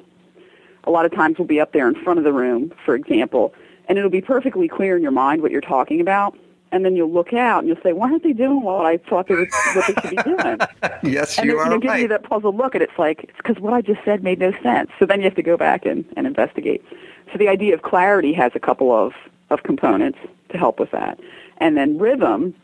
A 0.84 0.92
lot 0.92 1.06
of 1.06 1.12
times 1.12 1.40
we'll 1.40 1.48
be 1.48 1.60
up 1.60 1.72
there 1.72 1.88
in 1.88 1.96
front 1.96 2.20
of 2.20 2.24
the 2.24 2.34
room, 2.34 2.72
for 2.86 2.94
example, 2.94 3.54
and 3.88 3.98
it'll 3.98 4.10
be 4.10 4.22
perfectly 4.22 4.68
clear 4.68 4.96
in 4.96 5.02
your 5.02 5.12
mind 5.12 5.42
what 5.42 5.52
you're 5.52 5.62
talking 5.62 6.02
about, 6.02 6.38
and 6.74 6.84
then 6.84 6.96
you'll 6.96 7.12
look 7.12 7.34
out 7.34 7.60
and 7.60 7.68
you'll 7.68 7.82
say, 7.84 7.94
"Why 7.94 8.10
aren't 8.10 8.24
they 8.24 8.34
doing 8.34 8.64
what 8.64 8.86
I 8.86 8.98
thought 8.98 9.28
they 9.28 9.36
were 9.36 9.48
what 9.76 9.88
they 9.88 9.94
should 10.02 10.10
be 10.10 10.24
doing?" 10.24 10.58
yes, 11.04 11.38
and 11.38 11.46
you 11.48 11.58
then, 11.58 11.60
are 11.60 11.66
you 11.66 11.70
know, 11.70 11.80
give 11.80 11.98
you 12.00 12.08
that 12.08 12.24
puzzled 12.24 12.58
look, 12.58 12.74
and 12.74 12.84
it's 12.84 12.98
like 12.98 13.24
it's 13.24 13.38
because 13.38 13.60
what 13.60 13.74
I 13.74 13.82
just 13.82 14.04
said 14.04 14.24
made 14.24 14.40
no 14.40 14.52
sense. 14.64 14.90
So 14.98 15.06
then 15.06 15.20
you 15.20 15.26
have 15.26 15.36
to 15.36 15.44
go 15.44 15.56
back 15.56 15.86
and, 15.86 16.04
and 16.18 16.26
investigate. 16.26 16.84
So 17.32 17.38
the 17.38 17.48
idea 17.48 17.76
of 17.76 17.84
clarity 17.84 18.34
has 18.34 18.52
a 18.56 18.60
couple 18.60 18.92
of 18.92 19.14
of 19.52 19.62
components 19.62 20.18
to 20.50 20.58
help 20.58 20.80
with 20.80 20.90
that, 20.92 21.20
and 21.60 21.78
then 21.78 22.00
rhythm 22.00 22.56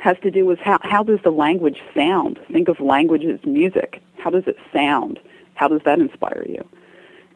has 0.00 0.16
to 0.22 0.30
do 0.30 0.44
with 0.46 0.58
how, 0.58 0.78
how 0.82 1.02
does 1.02 1.20
the 1.22 1.30
language 1.30 1.80
sound? 1.94 2.40
Think 2.50 2.68
of 2.68 2.80
language 2.80 3.24
as 3.24 3.44
music. 3.44 4.02
How 4.18 4.30
does 4.30 4.44
it 4.46 4.56
sound? 4.72 5.20
How 5.54 5.68
does 5.68 5.82
that 5.84 5.98
inspire 5.98 6.44
you? 6.48 6.66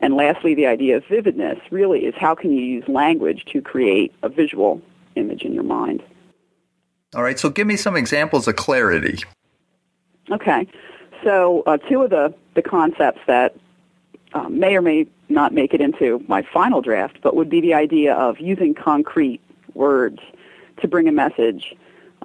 And 0.01 0.15
lastly, 0.15 0.55
the 0.55 0.67
idea 0.67 0.97
of 0.97 1.05
vividness 1.07 1.59
really 1.71 2.05
is 2.05 2.15
how 2.17 2.35
can 2.35 2.53
you 2.53 2.61
use 2.61 2.89
language 2.89 3.45
to 3.53 3.61
create 3.61 4.13
a 4.23 4.29
visual 4.29 4.81
image 5.19 5.43
in 5.43 5.53
your 5.53 5.65
mind. 5.65 6.03
All 7.15 7.23
right, 7.23 7.39
so 7.39 7.51
give 7.51 7.67
me 7.67 7.77
some 7.77 7.97
examples 7.97 8.49
of 8.49 8.57
clarity. 8.57 9.19
Okay, 10.31 10.67
so 11.25 11.63
uh, 11.67 11.79
two 11.79 12.03
of 12.03 12.11
the, 12.11 12.35
the 12.55 12.63
concepts 12.63 13.21
that 13.27 13.57
um, 14.35 14.59
may 14.59 14.77
or 14.77 14.83
may 14.83 15.07
not 15.29 15.53
make 15.53 15.73
it 15.75 15.81
into 15.81 16.23
my 16.29 16.43
final 16.43 16.81
draft, 16.81 17.19
but 17.23 17.35
would 17.35 17.49
be 17.49 17.61
the 17.61 17.75
idea 17.75 18.15
of 18.15 18.39
using 18.39 18.75
concrete 18.75 19.41
words 19.75 20.21
to 20.81 20.89
bring 20.89 21.09
a 21.09 21.13
message 21.13 21.75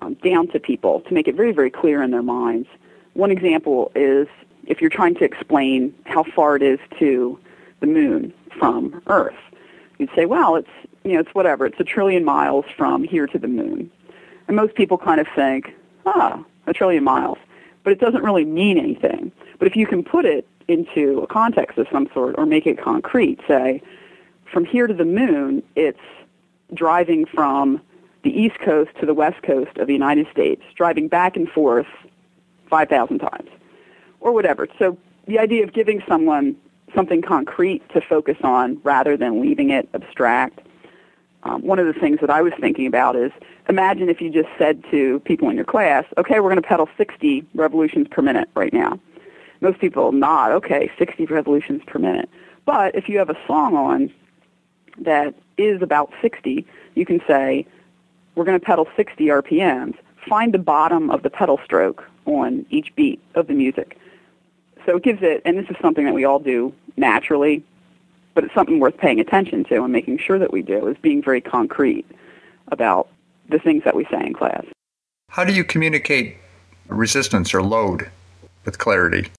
um, 0.02 0.16
down 0.16 0.48
to 0.50 0.60
people 0.60 1.02
to 1.02 1.14
make 1.14 1.28
it 1.28 1.36
very, 1.36 1.52
very 1.52 1.70
clear 1.70 2.02
in 2.02 2.12
their 2.12 2.24
minds. 2.24 2.68
One 3.14 3.32
example 3.32 3.92
is 3.96 4.28
if 4.66 4.82
you're 4.82 4.90
trying 4.90 5.16
to 5.16 5.24
explain 5.24 5.94
how 6.06 6.24
far 6.24 6.56
it 6.56 6.62
is 6.62 6.80
to 7.00 7.40
the 7.80 7.88
moon 7.88 8.34
from 8.58 9.02
Earth. 9.08 9.36
You'd 10.04 10.16
say, 10.16 10.26
well, 10.26 10.56
it's 10.56 10.70
you 11.04 11.14
know, 11.14 11.20
it's 11.20 11.34
whatever. 11.34 11.66
It's 11.66 11.80
a 11.80 11.84
trillion 11.84 12.24
miles 12.24 12.66
from 12.78 13.04
here 13.04 13.28
to 13.28 13.38
the 13.38 13.48
moon. 13.48 13.92
And 14.48 14.56
most 14.56 14.76
people 14.76 14.98
kind 14.98 15.20
of 15.20 15.28
think, 15.36 15.74
ah, 16.06 16.44
a 16.68 16.74
trillion 16.74 17.04
miles, 17.04 17.38
but 17.84 17.94
it 17.94 18.00
doesn't 18.00 18.24
really 18.24 18.46
mean 18.46 18.78
anything. 18.78 19.32
But 19.60 19.68
if 19.68 19.76
you 19.76 19.86
can 19.86 20.04
put 20.04 20.26
it 20.26 20.48
into 20.68 21.20
a 21.20 21.28
context 21.28 21.78
of 21.78 21.88
some 21.92 22.10
sort 22.14 22.36
or 22.38 22.46
make 22.46 22.66
it 22.66 22.78
concrete, 22.78 23.40
say, 23.48 23.82
from 24.52 24.66
here 24.66 24.88
to 24.88 24.94
the 24.94 25.06
moon, 25.06 25.64
it's 25.76 26.00
driving 26.74 27.26
from 27.26 27.82
the 28.24 28.30
east 28.30 28.60
coast 28.60 28.92
to 29.00 29.06
the 29.06 29.14
west 29.14 29.42
coast 29.44 29.78
of 29.78 29.88
the 29.88 29.94
United 29.94 30.28
States, 30.32 30.62
driving 30.76 31.08
back 31.08 31.36
and 31.36 31.50
forth 31.50 31.88
5,000 32.70 33.20
times 33.20 33.50
or 34.22 34.32
whatever. 34.32 34.68
So 34.80 34.98
the 35.28 35.40
idea 35.40 35.64
of 35.64 35.74
giving 35.74 36.02
someone 36.08 36.56
something 36.96 37.22
concrete 37.22 37.88
to 37.90 38.02
focus 38.02 38.38
on 38.44 38.80
rather 38.84 39.18
than 39.18 39.42
leaving 39.42 39.70
it 39.70 39.90
abstract. 39.94 40.60
Um, 41.44 41.62
one 41.62 41.80
of 41.80 41.86
the 41.88 41.94
things 41.94 42.20
that 42.22 42.30
I 42.30 42.42
was 42.42 42.54
thinking 42.60 42.88
about 42.88 43.16
is 43.16 43.32
imagine 43.68 44.10
if 44.10 44.22
you 44.22 44.30
just 44.30 44.50
said 44.58 44.84
to 44.92 45.20
people 45.22 45.50
in 45.50 45.56
your 45.56 45.66
class, 45.66 46.06
okay, 46.18 46.40
we're 46.40 46.50
going 46.50 46.62
to 46.62 46.68
pedal 46.68 46.90
60 46.98 47.46
revolutions 47.54 48.08
per 48.10 48.22
minute 48.22 48.50
right 48.56 48.74
now. 48.74 49.00
Most 49.62 49.80
people 49.80 50.12
nod, 50.12 50.52
okay, 50.52 50.92
60 50.98 51.26
revolutions 51.26 51.82
per 51.86 52.00
minute. 52.00 52.30
But 52.66 52.96
if 52.96 53.10
you 53.10 53.18
have 53.18 53.30
a 53.30 53.38
song 53.46 53.76
on 53.76 54.12
that 55.00 55.36
is 55.58 55.82
about 55.82 56.12
60, 56.22 56.66
you 56.96 57.06
can 57.06 57.22
say, 57.28 57.66
we're 58.36 58.46
going 58.46 58.60
to 58.60 58.66
pedal 58.66 58.88
60 58.96 59.26
RPMs. 59.26 59.96
Find 60.28 60.54
the 60.54 60.60
bottom 60.60 61.10
of 61.10 61.24
the 61.24 61.30
pedal 61.30 61.60
stroke 61.64 62.04
on 62.26 62.66
each 62.70 62.96
beat 62.96 63.22
of 63.36 63.48
the 63.48 63.54
music. 63.54 63.98
So 64.86 64.98
it 64.98 65.04
gives 65.04 65.22
it, 65.22 65.42
and 65.46 65.58
this 65.58 65.70
is 65.70 65.78
something 65.82 66.06
that 66.06 66.14
we 66.14 66.26
all 66.26 66.40
do 66.40 66.74
naturally, 66.98 67.64
but 68.34 68.44
it's 68.44 68.54
something 68.54 68.80
worth 68.80 68.98
paying 68.98 69.20
attention 69.20 69.64
to 69.66 69.84
and 69.84 69.94
making 69.94 70.18
sure 70.18 70.40
that 70.40 70.52
we 70.52 70.62
do, 70.62 70.88
is 70.88 70.98
being 71.02 71.22
very 71.22 71.42
concrete 71.42 72.06
about 72.70 73.08
the 73.50 73.60
things 73.60 73.84
that 73.84 73.96
we 73.96 74.06
say 74.06 74.26
in 74.26 74.34
class. 74.34 74.66
How 75.30 75.44
do 75.44 75.54
you 75.54 75.64
communicate 75.64 76.38
resistance 76.88 77.54
or 77.54 77.62
load 77.62 78.10
with 78.66 78.78
clarity? 78.78 79.30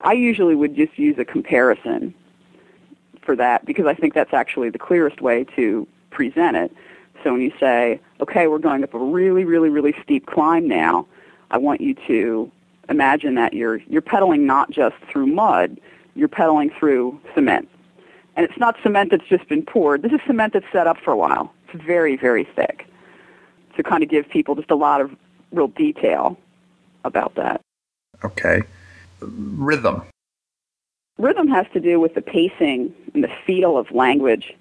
I 0.00 0.12
usually 0.12 0.54
would 0.54 0.76
just 0.76 0.98
use 0.98 1.18
a 1.18 1.24
comparison 1.24 2.14
for 3.22 3.36
that 3.36 3.64
because 3.64 3.86
I 3.86 3.94
think 3.94 4.14
that's 4.14 4.34
actually 4.34 4.70
the 4.70 4.78
clearest 4.78 5.20
way 5.20 5.44
to 5.56 5.86
present 6.10 6.56
it. 6.56 6.72
So 7.24 7.32
when 7.32 7.40
you 7.40 7.52
say, 7.58 8.00
okay, 8.20 8.46
we're 8.46 8.58
going 8.58 8.84
up 8.84 8.94
a 8.94 8.98
really, 8.98 9.44
really, 9.44 9.68
really 9.68 9.94
steep 10.02 10.26
climb 10.26 10.68
now, 10.68 11.06
I 11.50 11.58
want 11.58 11.80
you 11.80 11.94
to 12.06 12.50
imagine 12.88 13.34
that 13.34 13.52
you're 13.52 13.78
you're 13.88 14.02
pedaling 14.02 14.46
not 14.46 14.70
just 14.70 14.96
through 15.10 15.26
mud, 15.26 15.80
you're 16.14 16.28
pedaling 16.28 16.70
through 16.70 17.20
cement. 17.34 17.68
And 18.36 18.44
it's 18.44 18.58
not 18.58 18.76
cement 18.82 19.10
that's 19.10 19.26
just 19.28 19.48
been 19.48 19.64
poured. 19.64 20.02
This 20.02 20.12
is 20.12 20.20
cement 20.26 20.52
that's 20.52 20.66
set 20.72 20.86
up 20.86 20.98
for 20.98 21.12
a 21.12 21.16
while. 21.16 21.52
It's 21.68 21.82
very, 21.82 22.16
very 22.16 22.44
thick. 22.44 22.86
To 23.76 23.82
kind 23.82 24.02
of 24.02 24.08
give 24.08 24.28
people 24.28 24.54
just 24.54 24.70
a 24.70 24.74
lot 24.74 25.00
of 25.00 25.14
real 25.52 25.68
detail 25.68 26.38
about 27.04 27.34
that. 27.36 27.60
Okay. 28.24 28.62
Rhythm. 29.20 30.02
Rhythm 31.18 31.48
has 31.48 31.66
to 31.72 31.80
do 31.80 31.98
with 31.98 32.14
the 32.14 32.20
pacing 32.20 32.94
and 33.14 33.24
the 33.24 33.30
feel 33.46 33.78
of 33.78 33.90
language. 33.90 34.54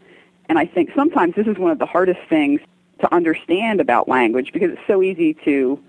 And 0.48 0.58
I 0.58 0.66
think 0.66 0.92
sometimes 0.96 1.36
this 1.36 1.48
is 1.48 1.58
one 1.58 1.72
of 1.72 1.80
the 1.80 1.86
hardest 1.86 2.20
things 2.30 2.62
to 3.00 3.14
understand 3.14 3.82
about 3.82 4.08
language 4.08 4.54
because 4.54 4.72
it's 4.72 4.88
so 4.88 5.02
easy 5.04 5.34
to 5.46 5.82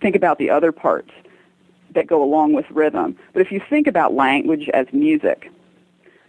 think 0.00 0.14
about 0.14 0.38
the 0.38 0.50
other 0.50 0.70
parts 0.70 1.10
that 1.94 2.06
go 2.06 2.22
along 2.22 2.52
with 2.52 2.70
rhythm. 2.70 3.16
But 3.32 3.42
if 3.42 3.50
you 3.50 3.60
think 3.70 3.86
about 3.86 4.14
language 4.14 4.68
as 4.70 4.86
music, 4.92 5.50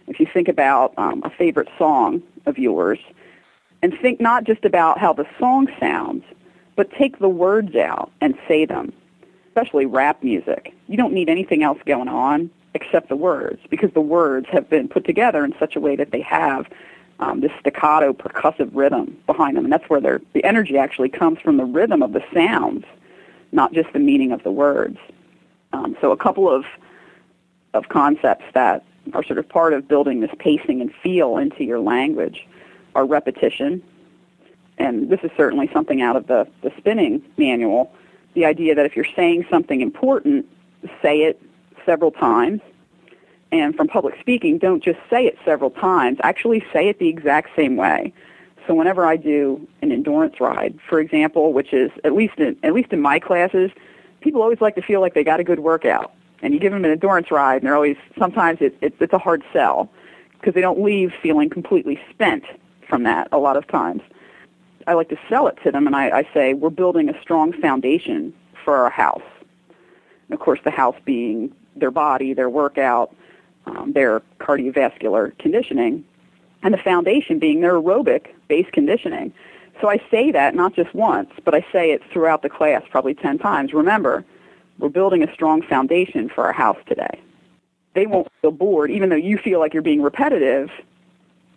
if 0.06 0.20
you 0.20 0.26
think 0.26 0.48
about 0.48 0.94
um, 0.96 1.22
a 1.24 1.30
favorite 1.30 1.68
song 1.78 2.22
of 2.46 2.58
yours, 2.58 2.98
and 3.82 3.96
think 4.00 4.20
not 4.20 4.44
just 4.44 4.64
about 4.64 4.98
how 4.98 5.12
the 5.12 5.26
song 5.38 5.68
sounds, 5.78 6.24
but 6.76 6.90
take 6.92 7.18
the 7.18 7.28
words 7.28 7.74
out 7.76 8.10
and 8.20 8.36
say 8.46 8.64
them, 8.64 8.92
especially 9.48 9.86
rap 9.86 10.22
music. 10.22 10.74
You 10.88 10.96
don't 10.96 11.12
need 11.12 11.28
anything 11.28 11.62
else 11.62 11.78
going 11.86 12.08
on 12.08 12.50
except 12.74 13.08
the 13.08 13.16
words 13.16 13.60
because 13.70 13.90
the 13.92 14.00
words 14.00 14.46
have 14.50 14.68
been 14.68 14.88
put 14.88 15.04
together 15.04 15.44
in 15.44 15.54
such 15.58 15.76
a 15.76 15.80
way 15.80 15.96
that 15.96 16.10
they 16.10 16.20
have 16.20 16.66
um, 17.18 17.40
this 17.40 17.52
staccato 17.60 18.12
percussive 18.12 18.70
rhythm 18.74 19.16
behind 19.26 19.56
them, 19.56 19.64
and 19.64 19.72
that's 19.72 19.88
where 19.88 20.00
the 20.00 20.44
energy 20.44 20.76
actually 20.76 21.08
comes 21.08 21.38
from 21.40 21.56
the 21.56 21.64
rhythm 21.64 22.02
of 22.02 22.12
the 22.12 22.22
sounds, 22.34 22.84
not 23.52 23.72
just 23.72 23.92
the 23.92 23.98
meaning 23.98 24.32
of 24.32 24.42
the 24.42 24.50
words. 24.50 24.98
Um, 25.72 25.96
so 26.00 26.12
a 26.12 26.16
couple 26.16 26.48
of 26.48 26.64
of 27.74 27.88
concepts 27.90 28.44
that 28.54 28.84
are 29.12 29.22
sort 29.22 29.38
of 29.38 29.48
part 29.48 29.74
of 29.74 29.86
building 29.86 30.20
this 30.20 30.30
pacing 30.38 30.80
and 30.80 30.92
feel 31.02 31.36
into 31.36 31.62
your 31.62 31.78
language 31.78 32.46
are 32.94 33.04
repetition, 33.04 33.82
and 34.78 35.10
this 35.10 35.20
is 35.22 35.30
certainly 35.36 35.68
something 35.72 36.00
out 36.02 36.16
of 36.16 36.26
the, 36.26 36.48
the 36.62 36.72
spinning 36.78 37.22
manual. 37.36 37.92
The 38.34 38.44
idea 38.44 38.74
that 38.74 38.86
if 38.86 38.96
you're 38.96 39.06
saying 39.14 39.46
something 39.50 39.80
important, 39.80 40.46
say 41.02 41.22
it 41.22 41.40
several 41.84 42.10
times. 42.10 42.60
And 43.52 43.74
from 43.76 43.88
public 43.88 44.18
speaking, 44.20 44.58
don't 44.58 44.82
just 44.82 44.98
say 45.08 45.24
it 45.24 45.38
several 45.44 45.70
times. 45.70 46.18
Actually 46.22 46.64
say 46.72 46.88
it 46.88 46.98
the 46.98 47.08
exact 47.08 47.50
same 47.56 47.76
way. 47.76 48.12
So 48.66 48.74
whenever 48.74 49.06
I 49.06 49.16
do 49.16 49.66
an 49.80 49.92
endurance 49.92 50.40
ride, 50.40 50.78
for 50.88 50.98
example, 50.98 51.52
which 51.52 51.72
is 51.72 51.90
at 52.04 52.12
least 52.12 52.38
in, 52.38 52.56
at 52.64 52.74
least 52.74 52.92
in 52.92 53.00
my 53.00 53.18
classes, 53.20 53.70
people 54.26 54.42
always 54.42 54.60
like 54.60 54.74
to 54.74 54.82
feel 54.82 55.00
like 55.00 55.14
they 55.14 55.22
got 55.22 55.38
a 55.38 55.44
good 55.44 55.60
workout. 55.60 56.12
And 56.42 56.52
you 56.52 56.60
give 56.60 56.72
them 56.72 56.84
an 56.84 56.90
endurance 56.90 57.30
ride, 57.30 57.58
and 57.58 57.66
they're 57.66 57.76
always 57.76 57.96
sometimes 58.18 58.60
it, 58.60 58.76
it, 58.82 58.94
it's 59.00 59.12
a 59.12 59.18
hard 59.18 59.42
sell 59.52 59.88
because 60.32 60.52
they 60.52 60.60
don't 60.60 60.82
leave 60.82 61.14
feeling 61.22 61.48
completely 61.48 61.98
spent 62.10 62.44
from 62.86 63.04
that 63.04 63.28
a 63.32 63.38
lot 63.38 63.56
of 63.56 63.66
times. 63.68 64.02
I 64.86 64.92
like 64.94 65.08
to 65.08 65.18
sell 65.28 65.46
it 65.46 65.58
to 65.64 65.70
them, 65.70 65.86
and 65.86 65.96
I, 65.96 66.10
I 66.10 66.28
say 66.34 66.52
we're 66.52 66.70
building 66.70 67.08
a 67.08 67.18
strong 67.22 67.52
foundation 67.52 68.34
for 68.64 68.76
our 68.76 68.90
house. 68.90 69.22
And 70.28 70.34
of 70.34 70.40
course, 70.40 70.60
the 70.62 70.70
house 70.70 70.96
being 71.04 71.54
their 71.74 71.90
body, 71.90 72.34
their 72.34 72.50
workout, 72.50 73.14
um, 73.64 73.92
their 73.92 74.20
cardiovascular 74.38 75.36
conditioning, 75.38 76.04
and 76.62 76.74
the 76.74 76.78
foundation 76.78 77.38
being 77.38 77.60
their 77.60 77.74
aerobic 77.74 78.26
base 78.48 78.66
conditioning. 78.72 79.32
So 79.80 79.88
I 79.88 79.98
say 80.10 80.30
that 80.32 80.54
not 80.54 80.74
just 80.74 80.94
once, 80.94 81.30
but 81.44 81.54
I 81.54 81.64
say 81.72 81.90
it 81.92 82.02
throughout 82.10 82.42
the 82.42 82.48
class 82.48 82.82
probably 82.90 83.14
10 83.14 83.38
times. 83.38 83.72
Remember, 83.72 84.24
we're 84.78 84.88
building 84.88 85.22
a 85.22 85.32
strong 85.32 85.62
foundation 85.62 86.28
for 86.28 86.44
our 86.44 86.52
house 86.52 86.78
today. 86.86 87.20
They 87.94 88.06
won't 88.06 88.28
feel 88.42 88.50
bored, 88.50 88.90
even 88.90 89.08
though 89.08 89.16
you 89.16 89.38
feel 89.38 89.58
like 89.58 89.72
you're 89.72 89.82
being 89.82 90.02
repetitive. 90.02 90.70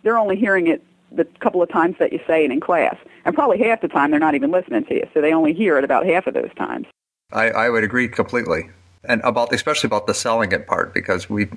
They're 0.02 0.18
only 0.18 0.36
hearing 0.36 0.66
it 0.66 0.82
the 1.12 1.24
couple 1.40 1.62
of 1.62 1.68
times 1.68 1.96
that 1.98 2.12
you 2.12 2.20
say 2.26 2.44
it 2.44 2.50
in 2.50 2.60
class. 2.60 2.96
And 3.24 3.34
probably 3.34 3.58
half 3.58 3.80
the 3.80 3.88
time 3.88 4.10
they're 4.10 4.20
not 4.20 4.34
even 4.34 4.50
listening 4.50 4.84
to 4.86 4.94
you, 4.94 5.08
so 5.12 5.20
they 5.20 5.32
only 5.32 5.52
hear 5.52 5.76
it 5.76 5.84
about 5.84 6.06
half 6.06 6.26
of 6.26 6.34
those 6.34 6.52
times. 6.56 6.86
I, 7.32 7.50
I 7.50 7.70
would 7.70 7.84
agree 7.84 8.08
completely. 8.08 8.70
And 9.04 9.20
about 9.24 9.52
especially 9.52 9.88
about 9.88 10.06
the 10.06 10.14
selling 10.14 10.52
it 10.52 10.66
part 10.66 10.92
because 10.92 11.28
we 11.28 11.48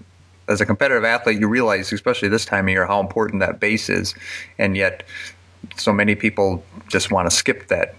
as 0.48 0.60
a 0.62 0.66
competitive 0.66 1.04
athlete 1.04 1.40
you 1.40 1.48
realize 1.48 1.92
especially 1.92 2.28
this 2.28 2.46
time 2.46 2.66
of 2.66 2.70
year 2.70 2.86
how 2.86 3.00
important 3.00 3.40
that 3.40 3.60
base 3.60 3.90
is 3.90 4.14
and 4.58 4.76
yet 4.76 5.04
so 5.76 5.94
many 5.94 6.16
people 6.16 6.64
just 6.88 7.12
want 7.12 7.30
to 7.30 7.36
skip 7.36 7.68
that 7.68 7.96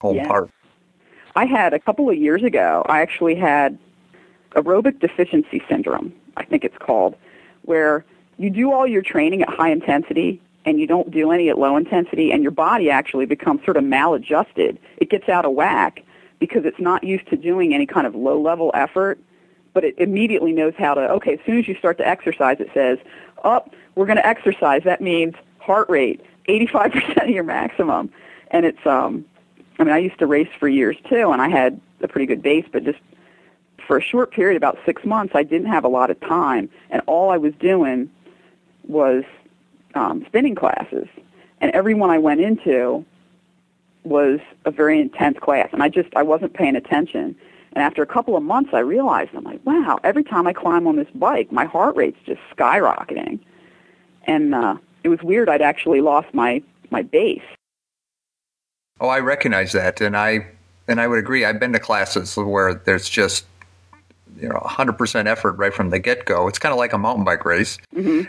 whole 0.00 0.14
yeah. 0.14 0.26
part. 0.26 0.50
I 1.34 1.44
had 1.44 1.74
a 1.74 1.78
couple 1.78 2.08
of 2.08 2.16
years 2.16 2.42
ago, 2.42 2.84
I 2.88 3.00
actually 3.02 3.34
had 3.34 3.78
aerobic 4.52 5.00
deficiency 5.00 5.62
syndrome, 5.68 6.12
I 6.36 6.44
think 6.44 6.64
it's 6.64 6.78
called, 6.78 7.14
where 7.62 8.04
you 8.38 8.50
do 8.50 8.72
all 8.72 8.86
your 8.86 9.02
training 9.02 9.42
at 9.42 9.48
high 9.48 9.70
intensity 9.70 10.40
and 10.64 10.80
you 10.80 10.86
don't 10.86 11.10
do 11.10 11.30
any 11.30 11.48
at 11.48 11.58
low 11.58 11.76
intensity 11.76 12.32
and 12.32 12.42
your 12.42 12.52
body 12.52 12.90
actually 12.90 13.26
becomes 13.26 13.64
sort 13.64 13.76
of 13.76 13.84
maladjusted. 13.84 14.78
It 14.96 15.10
gets 15.10 15.28
out 15.28 15.44
of 15.44 15.52
whack 15.52 16.02
because 16.38 16.64
it's 16.64 16.80
not 16.80 17.04
used 17.04 17.28
to 17.28 17.36
doing 17.36 17.74
any 17.74 17.86
kind 17.86 18.06
of 18.06 18.14
low 18.14 18.40
level 18.40 18.70
effort, 18.74 19.18
but 19.74 19.84
it 19.84 19.94
immediately 19.98 20.52
knows 20.52 20.74
how 20.76 20.94
to, 20.94 21.08
okay, 21.12 21.34
as 21.34 21.40
soon 21.46 21.58
as 21.58 21.68
you 21.68 21.74
start 21.76 21.98
to 21.98 22.06
exercise, 22.06 22.60
it 22.60 22.70
says, 22.74 22.98
up, 23.44 23.70
oh, 23.70 23.76
we're 23.94 24.06
going 24.06 24.16
to 24.16 24.26
exercise. 24.26 24.82
That 24.84 25.00
means 25.00 25.34
heart 25.58 25.88
rate, 25.88 26.20
85% 26.48 27.22
of 27.24 27.30
your 27.30 27.44
maximum. 27.44 28.10
And 28.50 28.64
it's, 28.64 28.84
um, 28.86 29.24
I 29.78 29.84
mean, 29.84 29.92
I 29.92 29.98
used 29.98 30.18
to 30.20 30.26
race 30.26 30.48
for 30.58 30.68
years 30.68 30.96
too, 31.08 31.30
and 31.30 31.42
I 31.42 31.48
had 31.48 31.80
a 32.00 32.08
pretty 32.08 32.26
good 32.26 32.42
base, 32.42 32.64
but 32.70 32.84
just 32.84 32.98
for 33.86 33.96
a 33.96 34.02
short 34.02 34.32
period, 34.32 34.56
about 34.56 34.78
six 34.84 35.04
months, 35.04 35.34
I 35.34 35.42
didn't 35.42 35.68
have 35.68 35.84
a 35.84 35.88
lot 35.88 36.10
of 36.10 36.18
time, 36.20 36.68
and 36.90 37.02
all 37.06 37.30
I 37.30 37.36
was 37.36 37.54
doing 37.54 38.10
was 38.84 39.24
um, 39.94 40.24
spinning 40.26 40.54
classes. 40.54 41.06
And 41.60 41.70
every 41.72 41.94
one 41.94 42.10
I 42.10 42.18
went 42.18 42.40
into 42.40 43.04
was 44.04 44.40
a 44.64 44.70
very 44.70 45.00
intense 45.00 45.38
class, 45.38 45.68
and 45.72 45.82
I 45.82 45.88
just 45.88 46.08
I 46.14 46.22
wasn't 46.22 46.54
paying 46.54 46.76
attention. 46.76 47.36
And 47.72 47.82
after 47.82 48.02
a 48.02 48.06
couple 48.06 48.36
of 48.36 48.42
months, 48.42 48.70
I 48.72 48.78
realized 48.78 49.30
I'm 49.34 49.44
like, 49.44 49.60
wow, 49.64 49.98
every 50.02 50.24
time 50.24 50.46
I 50.46 50.52
climb 50.52 50.86
on 50.86 50.96
this 50.96 51.08
bike, 51.14 51.52
my 51.52 51.64
heart 51.64 51.96
rate's 51.96 52.18
just 52.24 52.40
skyrocketing. 52.56 53.38
And 54.24 54.54
uh, 54.54 54.76
it 55.06 55.08
was 55.08 55.22
weird. 55.22 55.48
I'd 55.48 55.62
actually 55.62 56.00
lost 56.00 56.34
my 56.34 56.60
my 56.90 57.02
base. 57.02 57.40
Oh, 59.00 59.06
I 59.06 59.20
recognize 59.20 59.70
that, 59.70 60.00
and 60.00 60.16
I 60.16 60.48
and 60.88 61.00
I 61.00 61.06
would 61.06 61.20
agree. 61.20 61.44
I've 61.44 61.60
been 61.60 61.72
to 61.74 61.78
classes 61.78 62.36
where 62.36 62.74
there's 62.74 63.08
just 63.08 63.46
you 64.36 64.48
know 64.48 64.56
100% 64.56 65.26
effort 65.26 65.52
right 65.52 65.72
from 65.72 65.90
the 65.90 66.00
get 66.00 66.24
go. 66.24 66.48
It's 66.48 66.58
kind 66.58 66.72
of 66.72 66.78
like 66.78 66.92
a 66.92 66.98
mountain 66.98 67.24
bike 67.24 67.44
race. 67.44 67.78
Mm-hmm. 67.94 68.28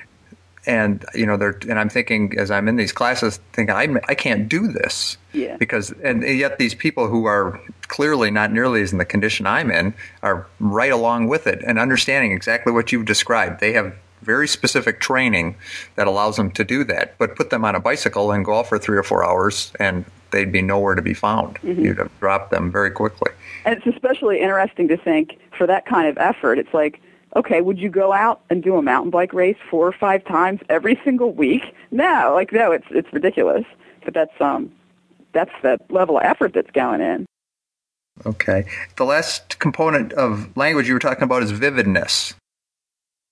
And 0.67 1.03
you 1.15 1.25
know, 1.25 1.35
they're, 1.35 1.57
and 1.67 1.79
I'm 1.79 1.89
thinking 1.89 2.37
as 2.37 2.51
I'm 2.51 2.67
in 2.67 2.75
these 2.75 2.91
classes, 2.91 3.39
thinking 3.53 3.73
I 3.73 3.87
I 4.07 4.13
can't 4.13 4.47
do 4.47 4.67
this. 4.67 5.17
Yeah. 5.33 5.57
Because 5.57 5.91
and 6.03 6.21
yet 6.21 6.59
these 6.59 6.75
people 6.75 7.07
who 7.07 7.25
are 7.25 7.59
clearly 7.87 8.29
not 8.29 8.51
nearly 8.51 8.83
as 8.83 8.91
in 8.91 8.99
the 8.99 9.05
condition 9.05 9.47
I'm 9.47 9.71
in, 9.71 9.95
are 10.21 10.45
right 10.59 10.91
along 10.91 11.27
with 11.27 11.47
it 11.47 11.63
and 11.65 11.79
understanding 11.79 12.33
exactly 12.33 12.71
what 12.71 12.91
you've 12.91 13.05
described. 13.05 13.61
They 13.61 13.73
have 13.73 13.95
very 14.27 14.47
specific 14.47 14.99
training 14.99 15.55
that 15.95 16.05
allows 16.05 16.35
them 16.35 16.51
to 16.51 16.63
do 16.63 16.83
that. 16.83 17.17
But 17.17 17.35
put 17.35 17.49
them 17.49 17.65
on 17.65 17.73
a 17.73 17.79
bicycle 17.79 18.31
and 18.31 18.45
go 18.45 18.53
off 18.53 18.69
for 18.69 18.77
three 18.77 18.97
or 18.97 19.03
four 19.03 19.25
hours, 19.25 19.71
and 19.79 20.05
they'd 20.31 20.51
be 20.51 20.61
nowhere 20.61 20.93
to 20.93 21.01
be 21.01 21.15
found. 21.15 21.55
Mm-hmm. 21.55 21.83
You'd 21.83 21.97
have 21.97 22.11
dropped 22.19 22.51
them 22.51 22.71
very 22.71 22.91
quickly. 22.91 23.31
And 23.65 23.75
it's 23.75 23.87
especially 23.87 24.41
interesting 24.41 24.87
to 24.89 24.97
think 24.97 25.39
for 25.57 25.65
that 25.65 25.85
kind 25.85 26.07
of 26.07 26.17
effort, 26.17 26.59
it's 26.59 26.73
like, 26.73 27.01
okay, 27.35 27.61
would 27.61 27.79
you 27.79 27.89
go 27.89 28.13
out 28.13 28.41
and 28.49 28.61
do 28.61 28.75
a 28.75 28.81
mountain 28.81 29.09
bike 29.09 29.33
race 29.33 29.57
four 29.69 29.87
or 29.87 29.93
five 29.93 30.23
times 30.25 30.59
every 30.69 30.99
single 31.03 31.31
week? 31.31 31.73
No, 31.91 32.33
like 32.35 32.51
no, 32.51 32.71
it's 32.71 32.87
it's 32.91 33.11
ridiculous. 33.11 33.65
But 34.03 34.13
that's 34.13 34.41
um 34.41 34.71
that's 35.33 35.51
the 35.61 35.79
level 35.89 36.17
of 36.17 36.23
effort 36.23 36.53
that's 36.53 36.71
going 36.71 37.01
in. 37.01 37.25
Okay. 38.25 38.65
The 38.95 39.05
last 39.05 39.59
component 39.59 40.13
of 40.13 40.55
language 40.57 40.87
you 40.87 40.93
were 40.93 40.99
talking 40.99 41.23
about 41.23 41.43
is 41.43 41.51
vividness. 41.51 42.33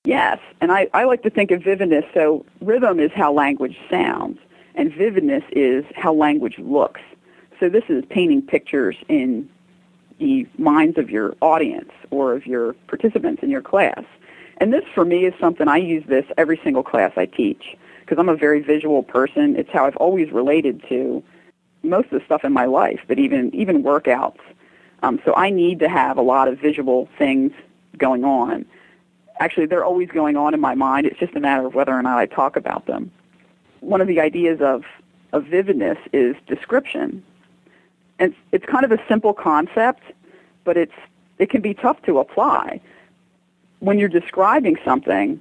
Yes, 0.06 0.40
and 0.62 0.72
I, 0.72 0.88
I 0.94 1.06
like 1.06 1.24
to 1.24 1.32
think 1.32 1.50
of 1.50 1.64
vividness. 1.64 2.06
So 2.14 2.46
rhythm 2.62 3.00
is 3.00 3.12
how 3.14 3.34
language 3.34 3.78
sounds, 3.90 4.38
and 4.76 4.94
vividness 4.94 5.44
is 5.52 5.84
how 5.96 6.14
language 6.14 6.60
looks. 6.60 7.02
So 7.60 7.70
this 7.70 7.84
is 7.90 8.04
painting 8.10 8.44
pictures 8.44 8.96
in 9.10 9.50
the 10.20 10.48
minds 10.60 11.00
of 11.00 11.10
your 11.10 11.36
audience 11.42 11.92
or 12.12 12.34
of 12.34 12.46
your 12.46 12.74
participants 12.88 13.42
in 13.42 13.50
your 13.50 13.64
class. 13.64 14.04
And 14.58 14.72
this, 14.72 14.84
for 14.94 15.06
me, 15.06 15.26
is 15.26 15.34
something 15.40 15.68
I 15.68 15.78
use 15.78 16.04
this 16.08 16.26
every 16.38 16.60
single 16.64 16.84
class 16.84 17.14
I 17.18 17.26
teach 17.26 17.76
because 18.02 18.20
I'm 18.20 18.30
a 18.30 18.36
very 18.36 18.62
visual 18.62 19.02
person. 19.02 19.56
It's 19.56 19.70
how 19.72 19.86
I've 19.88 19.98
always 19.98 20.32
related 20.32 20.84
to 20.88 21.24
most 21.82 22.06
of 22.06 22.20
the 22.20 22.26
stuff 22.26 22.46
in 22.46 22.54
my 22.54 22.66
life, 22.66 23.00
but 23.08 23.18
even 23.18 23.54
even 23.56 23.84
workouts. 23.84 24.40
Um, 25.02 25.20
so 25.26 25.34
I 25.36 25.50
need 25.50 25.80
to 25.80 25.90
have 25.90 26.18
a 26.18 26.22
lot 26.22 26.48
of 26.48 26.60
visual 26.60 27.10
things 27.18 27.52
going 27.98 28.24
on 28.24 28.66
actually 29.40 29.66
they're 29.66 29.86
always 29.86 30.10
going 30.10 30.38
on 30.38 30.54
in 30.54 30.60
my 30.60 30.76
mind. 30.76 31.06
It's 31.06 31.20
just 31.20 31.36
a 31.36 31.40
matter 31.40 31.66
of 31.66 31.76
whether 31.76 31.94
or 31.94 32.02
not 32.02 32.18
I 32.18 32.26
talk 32.26 32.56
about 32.56 32.86
them. 32.86 33.12
One 33.82 34.02
of 34.02 34.08
the 34.08 34.20
ideas 34.20 34.62
of, 34.62 34.84
of 35.34 35.46
vividness 35.46 35.98
is 36.14 36.36
description. 36.48 37.24
And 38.20 38.32
it's, 38.32 38.42
it's 38.52 38.66
kind 38.66 38.86
of 38.86 38.92
a 38.92 39.00
simple 39.08 39.34
concept, 39.34 40.04
but 40.64 40.78
it's, 40.78 40.94
it 41.38 41.50
can 41.50 41.62
be 41.62 41.74
tough 41.74 42.02
to 42.04 42.20
apply. 42.20 42.80
When 43.80 44.00
you're 44.00 44.10
describing 44.10 44.78
something, 44.86 45.40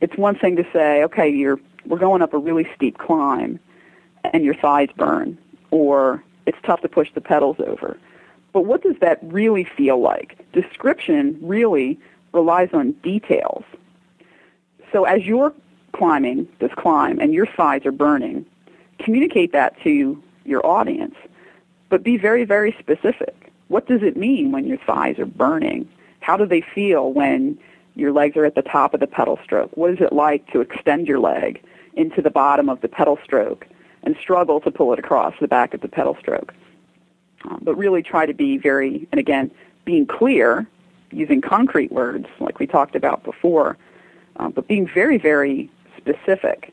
it's 0.00 0.16
one 0.16 0.36
thing 0.36 0.56
to 0.56 0.66
say, 0.72 1.02
okay, 1.04 1.28
you're, 1.28 1.58
we're 1.86 1.98
going 1.98 2.22
up 2.22 2.32
a 2.32 2.38
really 2.38 2.68
steep 2.76 2.98
climb 2.98 3.58
and 4.32 4.44
your 4.44 4.54
thighs 4.54 4.88
burn, 4.96 5.36
or 5.70 6.22
it's 6.46 6.58
tough 6.62 6.80
to 6.82 6.88
push 6.88 7.12
the 7.12 7.20
pedals 7.20 7.56
over. 7.58 7.98
But 8.52 8.62
what 8.62 8.82
does 8.82 8.96
that 9.00 9.18
really 9.22 9.64
feel 9.64 10.00
like? 10.00 10.38
Description 10.52 11.38
really 11.40 11.98
relies 12.32 12.70
on 12.72 12.92
details. 13.02 13.64
So 14.92 15.04
as 15.04 15.24
you're 15.24 15.52
climbing 15.92 16.48
this 16.58 16.72
climb 16.76 17.18
and 17.18 17.32
your 17.32 17.46
thighs 17.46 17.86
are 17.86 17.92
burning, 17.92 18.46
communicate 18.98 19.52
that 19.52 19.78
to 19.82 20.22
your 20.44 20.64
audience, 20.66 21.14
but 21.88 22.02
be 22.02 22.16
very, 22.16 22.44
very 22.44 22.74
specific. 22.78 23.52
What 23.68 23.86
does 23.86 24.02
it 24.02 24.16
mean 24.16 24.52
when 24.52 24.66
your 24.66 24.78
thighs 24.78 25.18
are 25.18 25.26
burning? 25.26 25.88
How 26.20 26.36
do 26.36 26.46
they 26.46 26.60
feel 26.60 27.12
when 27.12 27.58
your 27.94 28.12
legs 28.12 28.36
are 28.36 28.44
at 28.44 28.54
the 28.54 28.62
top 28.62 28.94
of 28.94 29.00
the 29.00 29.06
pedal 29.06 29.38
stroke? 29.44 29.76
What 29.76 29.90
is 29.90 30.00
it 30.00 30.12
like 30.12 30.50
to 30.52 30.60
extend 30.60 31.08
your 31.08 31.18
leg 31.18 31.62
into 31.94 32.22
the 32.22 32.30
bottom 32.30 32.68
of 32.68 32.80
the 32.80 32.88
pedal 32.88 33.18
stroke 33.24 33.66
and 34.02 34.16
struggle 34.16 34.60
to 34.60 34.70
pull 34.70 34.92
it 34.92 34.98
across 34.98 35.34
the 35.40 35.48
back 35.48 35.74
of 35.74 35.80
the 35.80 35.88
pedal 35.88 36.16
stroke? 36.20 36.54
Um, 37.44 37.60
but 37.62 37.74
really 37.76 38.02
try 38.02 38.24
to 38.24 38.34
be 38.34 38.56
very, 38.56 39.06
and 39.10 39.18
again, 39.18 39.50
being 39.84 40.06
clear 40.06 40.66
using 41.12 41.40
concrete 41.40 41.92
words 41.92 42.26
like 42.40 42.58
we 42.58 42.66
talked 42.66 42.94
about 42.94 43.22
before, 43.24 43.76
uh, 44.36 44.48
but 44.48 44.66
being 44.66 44.86
very, 44.86 45.18
very 45.18 45.70
specific, 45.96 46.72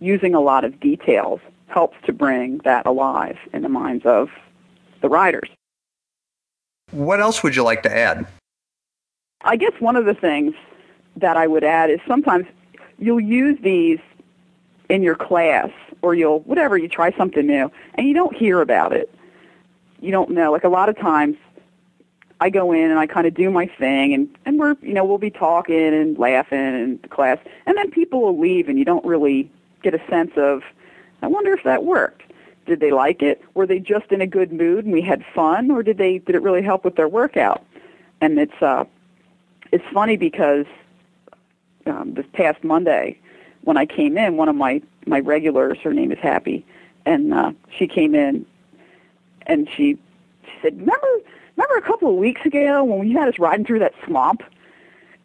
using 0.00 0.34
a 0.34 0.40
lot 0.40 0.64
of 0.64 0.78
details 0.80 1.40
helps 1.68 1.96
to 2.04 2.12
bring 2.12 2.58
that 2.58 2.86
alive 2.86 3.38
in 3.52 3.62
the 3.62 3.68
minds 3.68 4.04
of 4.04 4.28
the 5.00 5.08
riders. 5.08 5.48
What 6.90 7.20
else 7.20 7.42
would 7.42 7.54
you 7.54 7.62
like 7.62 7.82
to 7.84 7.96
add? 7.96 8.26
I 9.42 9.56
guess 9.56 9.72
one 9.78 9.96
of 9.96 10.04
the 10.04 10.14
things 10.14 10.54
that 11.16 11.36
I 11.36 11.46
would 11.46 11.64
add 11.64 11.90
is 11.90 12.00
sometimes 12.06 12.46
you'll 12.98 13.20
use 13.20 13.58
these 13.62 13.98
in 14.88 15.02
your 15.02 15.14
class 15.14 15.70
or 16.02 16.14
you'll 16.14 16.40
whatever 16.40 16.76
you 16.76 16.88
try 16.88 17.16
something 17.16 17.46
new 17.46 17.70
and 17.94 18.06
you 18.06 18.14
don't 18.14 18.36
hear 18.36 18.60
about 18.60 18.92
it. 18.92 19.12
You 20.00 20.10
don't 20.10 20.30
know. 20.30 20.50
Like 20.52 20.64
a 20.64 20.68
lot 20.68 20.88
of 20.88 20.98
times 20.98 21.36
I 22.40 22.48
go 22.48 22.72
in 22.72 22.90
and 22.90 22.98
I 22.98 23.06
kind 23.06 23.26
of 23.26 23.34
do 23.34 23.50
my 23.50 23.66
thing, 23.66 24.14
and 24.14 24.28
and 24.46 24.58
we're 24.58 24.74
you 24.82 24.94
know 24.94 25.04
we'll 25.04 25.18
be 25.18 25.30
talking 25.30 25.94
and 25.94 26.18
laughing 26.18 26.58
in 26.58 26.98
class, 27.10 27.38
and 27.66 27.76
then 27.76 27.90
people 27.90 28.22
will 28.22 28.38
leave, 28.38 28.68
and 28.68 28.78
you 28.78 28.84
don't 28.84 29.04
really 29.04 29.50
get 29.82 29.94
a 29.94 30.00
sense 30.08 30.32
of, 30.36 30.62
I 31.22 31.26
wonder 31.26 31.52
if 31.52 31.62
that 31.64 31.84
worked. 31.84 32.22
Did 32.66 32.80
they 32.80 32.92
like 32.92 33.22
it? 33.22 33.42
Were 33.54 33.66
they 33.66 33.78
just 33.78 34.12
in 34.12 34.20
a 34.20 34.26
good 34.26 34.52
mood 34.52 34.84
and 34.84 34.92
we 34.92 35.02
had 35.02 35.24
fun, 35.34 35.70
or 35.70 35.82
did 35.82 35.98
they 35.98 36.18
did 36.18 36.34
it 36.34 36.42
really 36.42 36.62
help 36.62 36.84
with 36.84 36.96
their 36.96 37.08
workout? 37.08 37.64
And 38.20 38.38
it's 38.38 38.62
uh, 38.62 38.84
it's 39.72 39.84
funny 39.92 40.16
because 40.16 40.66
um, 41.86 42.14
this 42.14 42.26
past 42.32 42.62
Monday, 42.62 43.18
when 43.62 43.76
I 43.76 43.86
came 43.86 44.16
in, 44.16 44.36
one 44.36 44.48
of 44.48 44.56
my 44.56 44.82
my 45.06 45.20
regulars, 45.20 45.78
her 45.78 45.92
name 45.92 46.12
is 46.12 46.18
Happy, 46.18 46.64
and 47.04 47.34
uh, 47.34 47.52
she 47.76 47.86
came 47.86 48.14
in, 48.14 48.46
and 49.46 49.68
she 49.68 49.98
she 50.44 50.52
said, 50.62 50.78
"Remember." 50.78 51.08
Remember 51.60 51.84
a 51.84 51.88
couple 51.88 52.10
of 52.10 52.16
weeks 52.16 52.44
ago 52.44 52.84
when 52.84 53.08
you 53.08 53.18
had 53.18 53.28
us 53.28 53.38
riding 53.38 53.64
through 53.64 53.80
that 53.80 53.94
swamp? 54.04 54.42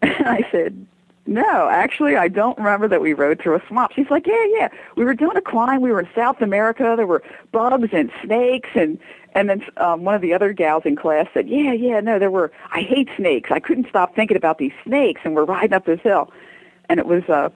And 0.01 0.27
I 0.27 0.47
said, 0.51 0.85
no, 1.25 1.67
actually, 1.69 2.15
I 2.15 2.27
don't 2.27 2.57
remember 2.57 2.87
that 2.87 3.01
we 3.01 3.13
rode 3.13 3.41
through 3.41 3.55
a 3.55 3.61
swamp. 3.67 3.93
She's 3.95 4.09
like, 4.11 4.27
yeah, 4.27 4.45
yeah. 4.49 4.69
We 4.95 5.03
were 5.03 5.15
doing 5.15 5.35
a 5.35 5.41
climb. 5.41 5.81
We 5.81 5.91
were 5.91 6.01
in 6.01 6.09
South 6.13 6.41
America. 6.41 6.93
There 6.95 7.07
were 7.07 7.23
bugs 7.51 7.89
and 7.91 8.11
snakes, 8.23 8.69
and 8.75 8.99
and 9.33 9.49
then 9.49 9.65
um, 9.77 10.03
one 10.03 10.13
of 10.13 10.21
the 10.21 10.33
other 10.33 10.53
gals 10.53 10.83
in 10.85 10.95
class 10.95 11.27
said, 11.33 11.49
yeah, 11.49 11.73
yeah, 11.73 11.99
no, 11.99 12.19
there 12.19 12.29
were. 12.29 12.51
I 12.71 12.81
hate 12.81 13.09
snakes. 13.17 13.49
I 13.51 13.59
couldn't 13.59 13.87
stop 13.89 14.15
thinking 14.15 14.37
about 14.37 14.59
these 14.59 14.73
snakes, 14.83 15.21
and 15.23 15.33
we're 15.33 15.45
riding 15.45 15.73
up 15.73 15.85
this 15.85 16.01
hill, 16.01 16.31
and 16.89 16.99
it 16.99 17.07
was 17.07 17.23
uh, 17.27 17.49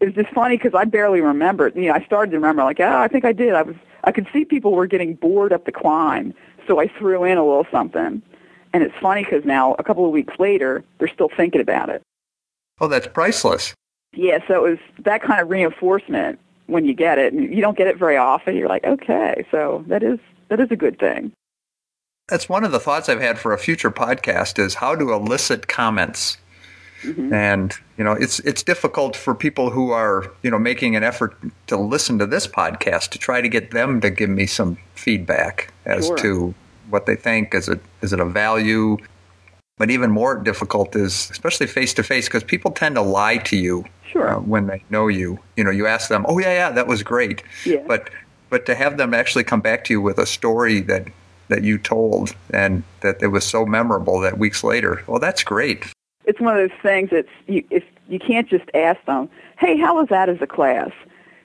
it 0.00 0.06
was 0.06 0.14
just 0.14 0.34
funny 0.34 0.56
because 0.56 0.74
I 0.74 0.84
barely 0.84 1.20
remembered. 1.20 1.76
You 1.76 1.88
know, 1.88 1.94
I 1.94 2.04
started 2.04 2.32
to 2.32 2.38
remember 2.38 2.64
like, 2.64 2.80
oh, 2.80 2.98
I 2.98 3.06
think 3.06 3.24
I 3.24 3.32
did. 3.32 3.54
I 3.54 3.62
was 3.62 3.76
I 4.04 4.12
could 4.12 4.26
see 4.32 4.44
people 4.44 4.72
were 4.72 4.86
getting 4.86 5.14
bored 5.14 5.52
up 5.52 5.64
the 5.64 5.72
climb, 5.72 6.34
so 6.66 6.80
I 6.80 6.88
threw 6.88 7.24
in 7.24 7.38
a 7.38 7.44
little 7.44 7.66
something. 7.70 8.22
And 8.72 8.82
it's 8.82 8.94
funny 9.00 9.22
because 9.22 9.44
now, 9.44 9.74
a 9.78 9.84
couple 9.84 10.04
of 10.04 10.10
weeks 10.10 10.34
later, 10.38 10.84
they're 10.98 11.08
still 11.08 11.30
thinking 11.36 11.60
about 11.60 11.90
it. 11.90 12.02
Oh, 12.80 12.88
that's 12.88 13.06
priceless. 13.06 13.72
Yeah, 14.12 14.38
so 14.48 14.64
it 14.64 14.70
was 14.70 14.78
that 15.04 15.22
kind 15.22 15.40
of 15.40 15.48
reinforcement 15.48 16.40
when 16.66 16.84
you 16.84 16.94
get 16.94 17.18
it. 17.18 17.32
And 17.32 17.54
you 17.54 17.60
don't 17.60 17.76
get 17.76 17.86
it 17.86 17.96
very 17.96 18.16
often. 18.16 18.56
You're 18.56 18.68
like, 18.68 18.84
okay, 18.84 19.46
so 19.50 19.84
that 19.88 20.02
is 20.02 20.18
that 20.48 20.60
is 20.60 20.70
a 20.70 20.76
good 20.76 20.98
thing. 20.98 21.32
That's 22.28 22.48
one 22.48 22.64
of 22.64 22.72
the 22.72 22.80
thoughts 22.80 23.08
I've 23.08 23.20
had 23.20 23.38
for 23.38 23.52
a 23.52 23.58
future 23.58 23.90
podcast 23.90 24.58
is 24.58 24.74
how 24.74 24.96
to 24.96 25.12
elicit 25.12 25.68
comments. 25.68 26.38
Mm-hmm. 27.04 27.32
And 27.32 27.74
you 27.98 28.04
know, 28.04 28.12
it's 28.12 28.40
it's 28.40 28.62
difficult 28.62 29.16
for 29.16 29.34
people 29.34 29.70
who 29.70 29.90
are 29.90 30.30
you 30.42 30.50
know 30.50 30.58
making 30.58 30.96
an 30.96 31.04
effort 31.04 31.36
to 31.66 31.76
listen 31.76 32.18
to 32.18 32.26
this 32.26 32.46
podcast 32.46 33.10
to 33.10 33.18
try 33.18 33.40
to 33.40 33.48
get 33.48 33.70
them 33.70 34.00
to 34.00 34.10
give 34.10 34.30
me 34.30 34.46
some 34.46 34.78
feedback 34.94 35.72
as 35.84 36.06
sure. 36.06 36.16
to 36.18 36.54
what 36.90 37.06
they 37.06 37.16
think. 37.16 37.54
Is 37.54 37.68
it 37.68 37.80
is 38.02 38.12
it 38.12 38.20
a 38.20 38.24
value? 38.24 38.96
But 39.76 39.90
even 39.90 40.10
more 40.10 40.36
difficult 40.36 40.94
is 40.94 41.30
especially 41.30 41.66
face 41.66 41.92
to 41.94 42.02
face 42.02 42.26
because 42.26 42.44
people 42.44 42.70
tend 42.70 42.94
to 42.94 43.02
lie 43.02 43.38
to 43.38 43.56
you 43.56 43.84
sure. 44.06 44.36
uh, 44.36 44.40
when 44.40 44.68
they 44.68 44.84
know 44.88 45.08
you. 45.08 45.40
You 45.56 45.64
know, 45.64 45.70
you 45.70 45.86
ask 45.86 46.08
them, 46.08 46.24
"Oh 46.28 46.38
yeah, 46.38 46.52
yeah, 46.52 46.70
that 46.70 46.86
was 46.86 47.02
great," 47.02 47.42
yeah. 47.66 47.82
but 47.86 48.08
but 48.50 48.66
to 48.66 48.74
have 48.74 48.96
them 48.96 49.12
actually 49.12 49.44
come 49.44 49.60
back 49.60 49.84
to 49.84 49.92
you 49.92 50.00
with 50.00 50.18
a 50.18 50.26
story 50.26 50.80
that 50.82 51.08
that 51.48 51.62
you 51.62 51.78
told 51.78 52.34
and 52.50 52.82
that 53.00 53.22
it 53.22 53.28
was 53.28 53.44
so 53.44 53.66
memorable 53.66 54.20
that 54.20 54.38
weeks 54.38 54.64
later, 54.64 55.02
well, 55.06 55.18
that's 55.18 55.44
great. 55.44 55.93
It's 56.24 56.40
one 56.40 56.56
of 56.56 56.58
those 56.58 56.78
things 56.82 57.10
that 57.10 57.26
you, 57.46 57.64
if 57.70 57.84
you 58.08 58.18
can't 58.18 58.48
just 58.48 58.64
ask 58.74 59.04
them, 59.06 59.28
"Hey, 59.58 59.76
how 59.78 59.96
was 59.96 60.08
that 60.08 60.28
as 60.28 60.40
a 60.40 60.46
class?" 60.46 60.90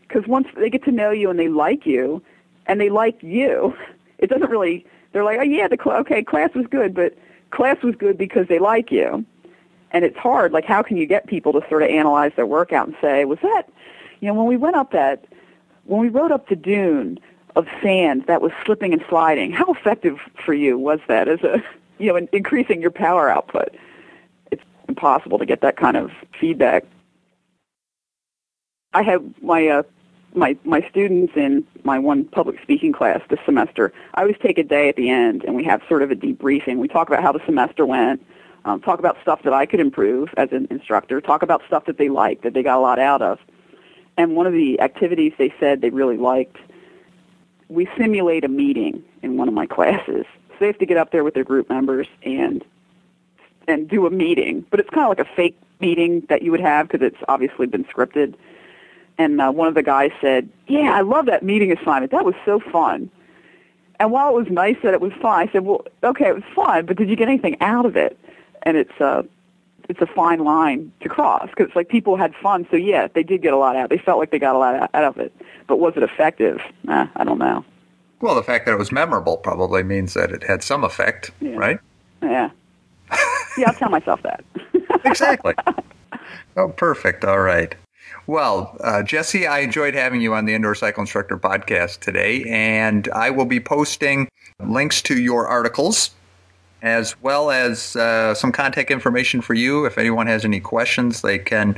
Because 0.07 0.27
once 0.27 0.47
they 0.55 0.69
get 0.69 0.83
to 0.85 0.91
know 0.91 1.11
you 1.11 1.29
and 1.29 1.39
they 1.39 1.49
like 1.49 1.85
you, 1.85 2.21
and 2.67 2.79
they 2.79 2.89
like 2.89 3.21
you, 3.21 3.75
it 4.17 4.29
doesn't 4.29 4.49
really 4.49 4.85
they're 5.11 5.23
like, 5.23 5.39
oh 5.39 5.43
yeah, 5.43 5.67
the 5.67 5.77
cl- 5.81 5.97
okay 5.97 6.23
class 6.23 6.53
was 6.53 6.67
good, 6.67 6.93
but 6.93 7.17
class 7.51 7.81
was 7.81 7.95
good 7.95 8.17
because 8.17 8.47
they 8.47 8.59
like 8.59 8.91
you, 8.91 9.25
and 9.91 10.05
it's 10.05 10.17
hard. 10.17 10.51
Like, 10.51 10.65
how 10.65 10.83
can 10.83 10.97
you 10.97 11.05
get 11.05 11.27
people 11.27 11.51
to 11.53 11.61
sort 11.67 11.83
of 11.83 11.89
analyze 11.89 12.31
their 12.35 12.45
workout 12.45 12.87
and 12.87 12.95
say, 13.01 13.25
was 13.25 13.39
that, 13.41 13.63
you 14.19 14.27
know, 14.27 14.33
when 14.33 14.45
we 14.45 14.57
went 14.57 14.75
up 14.75 14.91
that, 14.91 15.25
when 15.85 15.99
we 15.99 16.09
rode 16.09 16.31
up 16.31 16.47
the 16.49 16.55
dune 16.55 17.19
of 17.55 17.67
sand 17.81 18.25
that 18.27 18.41
was 18.41 18.51
slipping 18.65 18.93
and 18.93 19.03
sliding, 19.09 19.51
how 19.51 19.71
effective 19.73 20.19
for 20.45 20.53
you 20.53 20.77
was 20.77 20.99
that 21.07 21.27
as 21.27 21.41
a, 21.41 21.63
you 21.97 22.07
know, 22.07 22.15
in 22.15 22.29
increasing 22.31 22.81
your 22.81 22.91
power 22.91 23.29
output? 23.29 23.69
Impossible 24.99 25.39
to 25.39 25.45
get 25.45 25.61
that 25.61 25.77
kind 25.77 25.95
of 25.95 26.11
feedback. 26.41 26.83
I 28.93 29.01
have 29.03 29.23
my 29.41 29.65
uh, 29.65 29.83
my 30.35 30.57
my 30.65 30.85
students 30.89 31.31
in 31.37 31.65
my 31.85 31.97
one 31.97 32.25
public 32.25 32.61
speaking 32.61 32.91
class 32.91 33.21
this 33.29 33.39
semester, 33.45 33.93
I 34.15 34.23
always 34.23 34.35
take 34.43 34.57
a 34.57 34.63
day 34.63 34.89
at 34.89 34.97
the 34.97 35.09
end 35.09 35.45
and 35.45 35.55
we 35.55 35.63
have 35.63 35.81
sort 35.87 36.03
of 36.03 36.11
a 36.11 36.15
debriefing. 36.15 36.79
We 36.79 36.89
talk 36.89 37.07
about 37.07 37.23
how 37.23 37.31
the 37.31 37.39
semester 37.45 37.85
went, 37.85 38.21
um, 38.65 38.81
talk 38.81 38.99
about 38.99 39.15
stuff 39.21 39.43
that 39.43 39.53
I 39.53 39.65
could 39.65 39.79
improve 39.79 40.33
as 40.35 40.51
an 40.51 40.67
instructor, 40.69 41.21
talk 41.21 41.43
about 41.43 41.61
stuff 41.65 41.85
that 41.85 41.97
they 41.97 42.09
liked, 42.09 42.43
that 42.43 42.53
they 42.53 42.61
got 42.61 42.77
a 42.77 42.81
lot 42.81 42.99
out 42.99 43.21
of. 43.21 43.39
And 44.17 44.35
one 44.35 44.47
of 44.47 44.51
the 44.53 44.81
activities 44.81 45.31
they 45.37 45.53
said 45.61 45.79
they 45.79 45.91
really 45.91 46.17
liked, 46.17 46.57
we 47.69 47.87
simulate 47.97 48.43
a 48.43 48.49
meeting 48.49 49.01
in 49.23 49.37
one 49.37 49.47
of 49.47 49.53
my 49.53 49.65
classes. 49.65 50.25
So 50.49 50.55
they 50.59 50.67
have 50.67 50.79
to 50.79 50.85
get 50.85 50.97
up 50.97 51.13
there 51.13 51.23
with 51.23 51.35
their 51.35 51.45
group 51.45 51.69
members 51.69 52.07
and 52.23 52.65
and 53.69 53.87
do 53.87 54.05
a 54.05 54.09
meeting, 54.09 54.65
but 54.69 54.79
it's 54.79 54.89
kind 54.89 55.03
of 55.03 55.09
like 55.09 55.19
a 55.19 55.35
fake 55.35 55.57
meeting 55.79 56.25
that 56.29 56.41
you 56.41 56.51
would 56.51 56.59
have 56.59 56.87
because 56.87 57.05
it's 57.05 57.21
obviously 57.27 57.67
been 57.67 57.85
scripted. 57.85 58.35
And 59.17 59.39
uh, 59.41 59.51
one 59.51 59.67
of 59.67 59.75
the 59.75 59.83
guys 59.83 60.11
said, 60.21 60.49
"Yeah, 60.67 60.93
I 60.93 61.01
love 61.01 61.25
that 61.27 61.43
meeting 61.43 61.71
assignment. 61.71 62.11
That 62.11 62.25
was 62.25 62.35
so 62.45 62.59
fun." 62.59 63.09
And 63.99 64.11
while 64.11 64.29
it 64.29 64.35
was 64.35 64.47
nice 64.49 64.77
that 64.83 64.93
it 64.93 65.01
was 65.01 65.11
fun, 65.21 65.47
I 65.47 65.51
said, 65.51 65.65
"Well, 65.65 65.85
okay, 66.03 66.29
it 66.29 66.35
was 66.35 66.43
fun, 66.55 66.85
but 66.85 66.97
did 66.97 67.09
you 67.09 67.15
get 67.15 67.27
anything 67.27 67.57
out 67.61 67.85
of 67.85 67.95
it?" 67.97 68.17
And 68.63 68.77
it's 68.77 68.99
uh, 68.99 69.23
it's 69.89 70.01
a 70.01 70.07
fine 70.07 70.39
line 70.39 70.91
to 71.01 71.09
cross 71.09 71.49
because 71.49 71.67
it's 71.67 71.75
like 71.75 71.89
people 71.89 72.15
had 72.15 72.33
fun. 72.35 72.65
So 72.71 72.77
yeah, 72.77 73.07
they 73.13 73.23
did 73.23 73.41
get 73.41 73.53
a 73.53 73.57
lot 73.57 73.75
out. 73.75 73.89
They 73.89 73.97
felt 73.97 74.19
like 74.19 74.31
they 74.31 74.39
got 74.39 74.55
a 74.55 74.59
lot 74.59 74.89
out 74.93 75.03
of 75.03 75.17
it, 75.17 75.33
but 75.67 75.79
was 75.79 75.93
it 75.97 76.03
effective? 76.03 76.61
Nah, 76.83 77.07
I 77.15 77.23
don't 77.23 77.39
know. 77.39 77.65
Well, 78.21 78.35
the 78.35 78.43
fact 78.43 78.65
that 78.65 78.73
it 78.73 78.77
was 78.77 78.91
memorable 78.91 79.37
probably 79.37 79.83
means 79.83 80.13
that 80.13 80.31
it 80.31 80.43
had 80.43 80.61
some 80.61 80.83
effect, 80.83 81.31
yeah. 81.41 81.55
right? 81.55 81.79
Yeah. 82.21 82.49
Yeah, 83.59 83.67
I'll 83.67 83.73
tell 83.73 83.89
myself 83.89 84.21
that. 84.23 84.43
exactly. 85.05 85.53
Oh, 86.55 86.69
perfect. 86.69 87.23
All 87.23 87.39
right. 87.39 87.75
Well, 88.27 88.77
uh, 88.81 89.03
Jesse, 89.03 89.47
I 89.47 89.59
enjoyed 89.59 89.95
having 89.95 90.21
you 90.21 90.33
on 90.33 90.45
the 90.45 90.53
Indoor 90.53 90.75
Cycle 90.75 91.01
Instructor 91.01 91.37
podcast 91.37 91.99
today, 91.99 92.43
and 92.47 93.07
I 93.09 93.29
will 93.29 93.45
be 93.45 93.59
posting 93.59 94.29
links 94.59 95.01
to 95.03 95.19
your 95.19 95.47
articles 95.47 96.11
as 96.81 97.21
well 97.21 97.51
as 97.51 97.95
uh, 97.95 98.33
some 98.33 98.51
contact 98.51 98.89
information 98.91 99.41
for 99.41 99.53
you. 99.53 99.85
If 99.85 99.97
anyone 99.97 100.27
has 100.27 100.45
any 100.45 100.59
questions, 100.59 101.21
they 101.21 101.37
can 101.37 101.77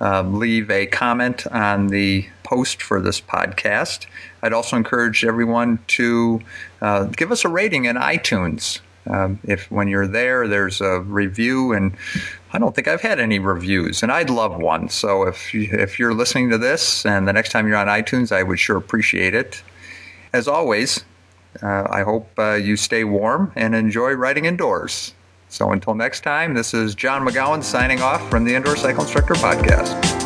um, 0.00 0.38
leave 0.38 0.70
a 0.70 0.86
comment 0.86 1.46
on 1.46 1.86
the 1.86 2.26
post 2.42 2.82
for 2.82 3.00
this 3.00 3.20
podcast. 3.20 4.06
I'd 4.42 4.52
also 4.52 4.76
encourage 4.76 5.24
everyone 5.24 5.78
to 5.88 6.40
uh, 6.80 7.04
give 7.04 7.32
us 7.32 7.44
a 7.44 7.48
rating 7.48 7.86
in 7.86 7.96
iTunes. 7.96 8.80
Um, 9.06 9.40
if 9.44 9.70
when 9.70 9.88
you're 9.88 10.06
there, 10.06 10.46
there's 10.46 10.80
a 10.80 11.00
review, 11.00 11.72
and 11.72 11.96
I 12.52 12.58
don't 12.58 12.74
think 12.74 12.86
I've 12.86 13.00
had 13.00 13.18
any 13.18 13.38
reviews, 13.38 14.02
and 14.02 14.12
I'd 14.12 14.30
love 14.30 14.56
one. 14.56 14.88
So 14.88 15.24
if 15.26 15.52
you, 15.52 15.68
if 15.72 15.98
you're 15.98 16.14
listening 16.14 16.50
to 16.50 16.58
this, 16.58 17.04
and 17.04 17.26
the 17.26 17.32
next 17.32 17.50
time 17.50 17.66
you're 17.66 17.76
on 17.76 17.88
iTunes, 17.88 18.30
I 18.30 18.42
would 18.42 18.60
sure 18.60 18.76
appreciate 18.76 19.34
it. 19.34 19.62
As 20.32 20.46
always, 20.46 21.04
uh, 21.62 21.86
I 21.90 22.02
hope 22.02 22.30
uh, 22.38 22.54
you 22.54 22.76
stay 22.76 23.04
warm 23.04 23.52
and 23.56 23.74
enjoy 23.74 24.12
riding 24.12 24.44
indoors. 24.44 25.14
So 25.48 25.70
until 25.72 25.94
next 25.94 26.22
time, 26.22 26.54
this 26.54 26.72
is 26.72 26.94
John 26.94 27.26
McGowan 27.26 27.62
signing 27.62 28.00
off 28.00 28.26
from 28.30 28.44
the 28.44 28.54
Indoor 28.54 28.76
Cycle 28.76 29.02
Instructor 29.02 29.34
Podcast. 29.34 30.21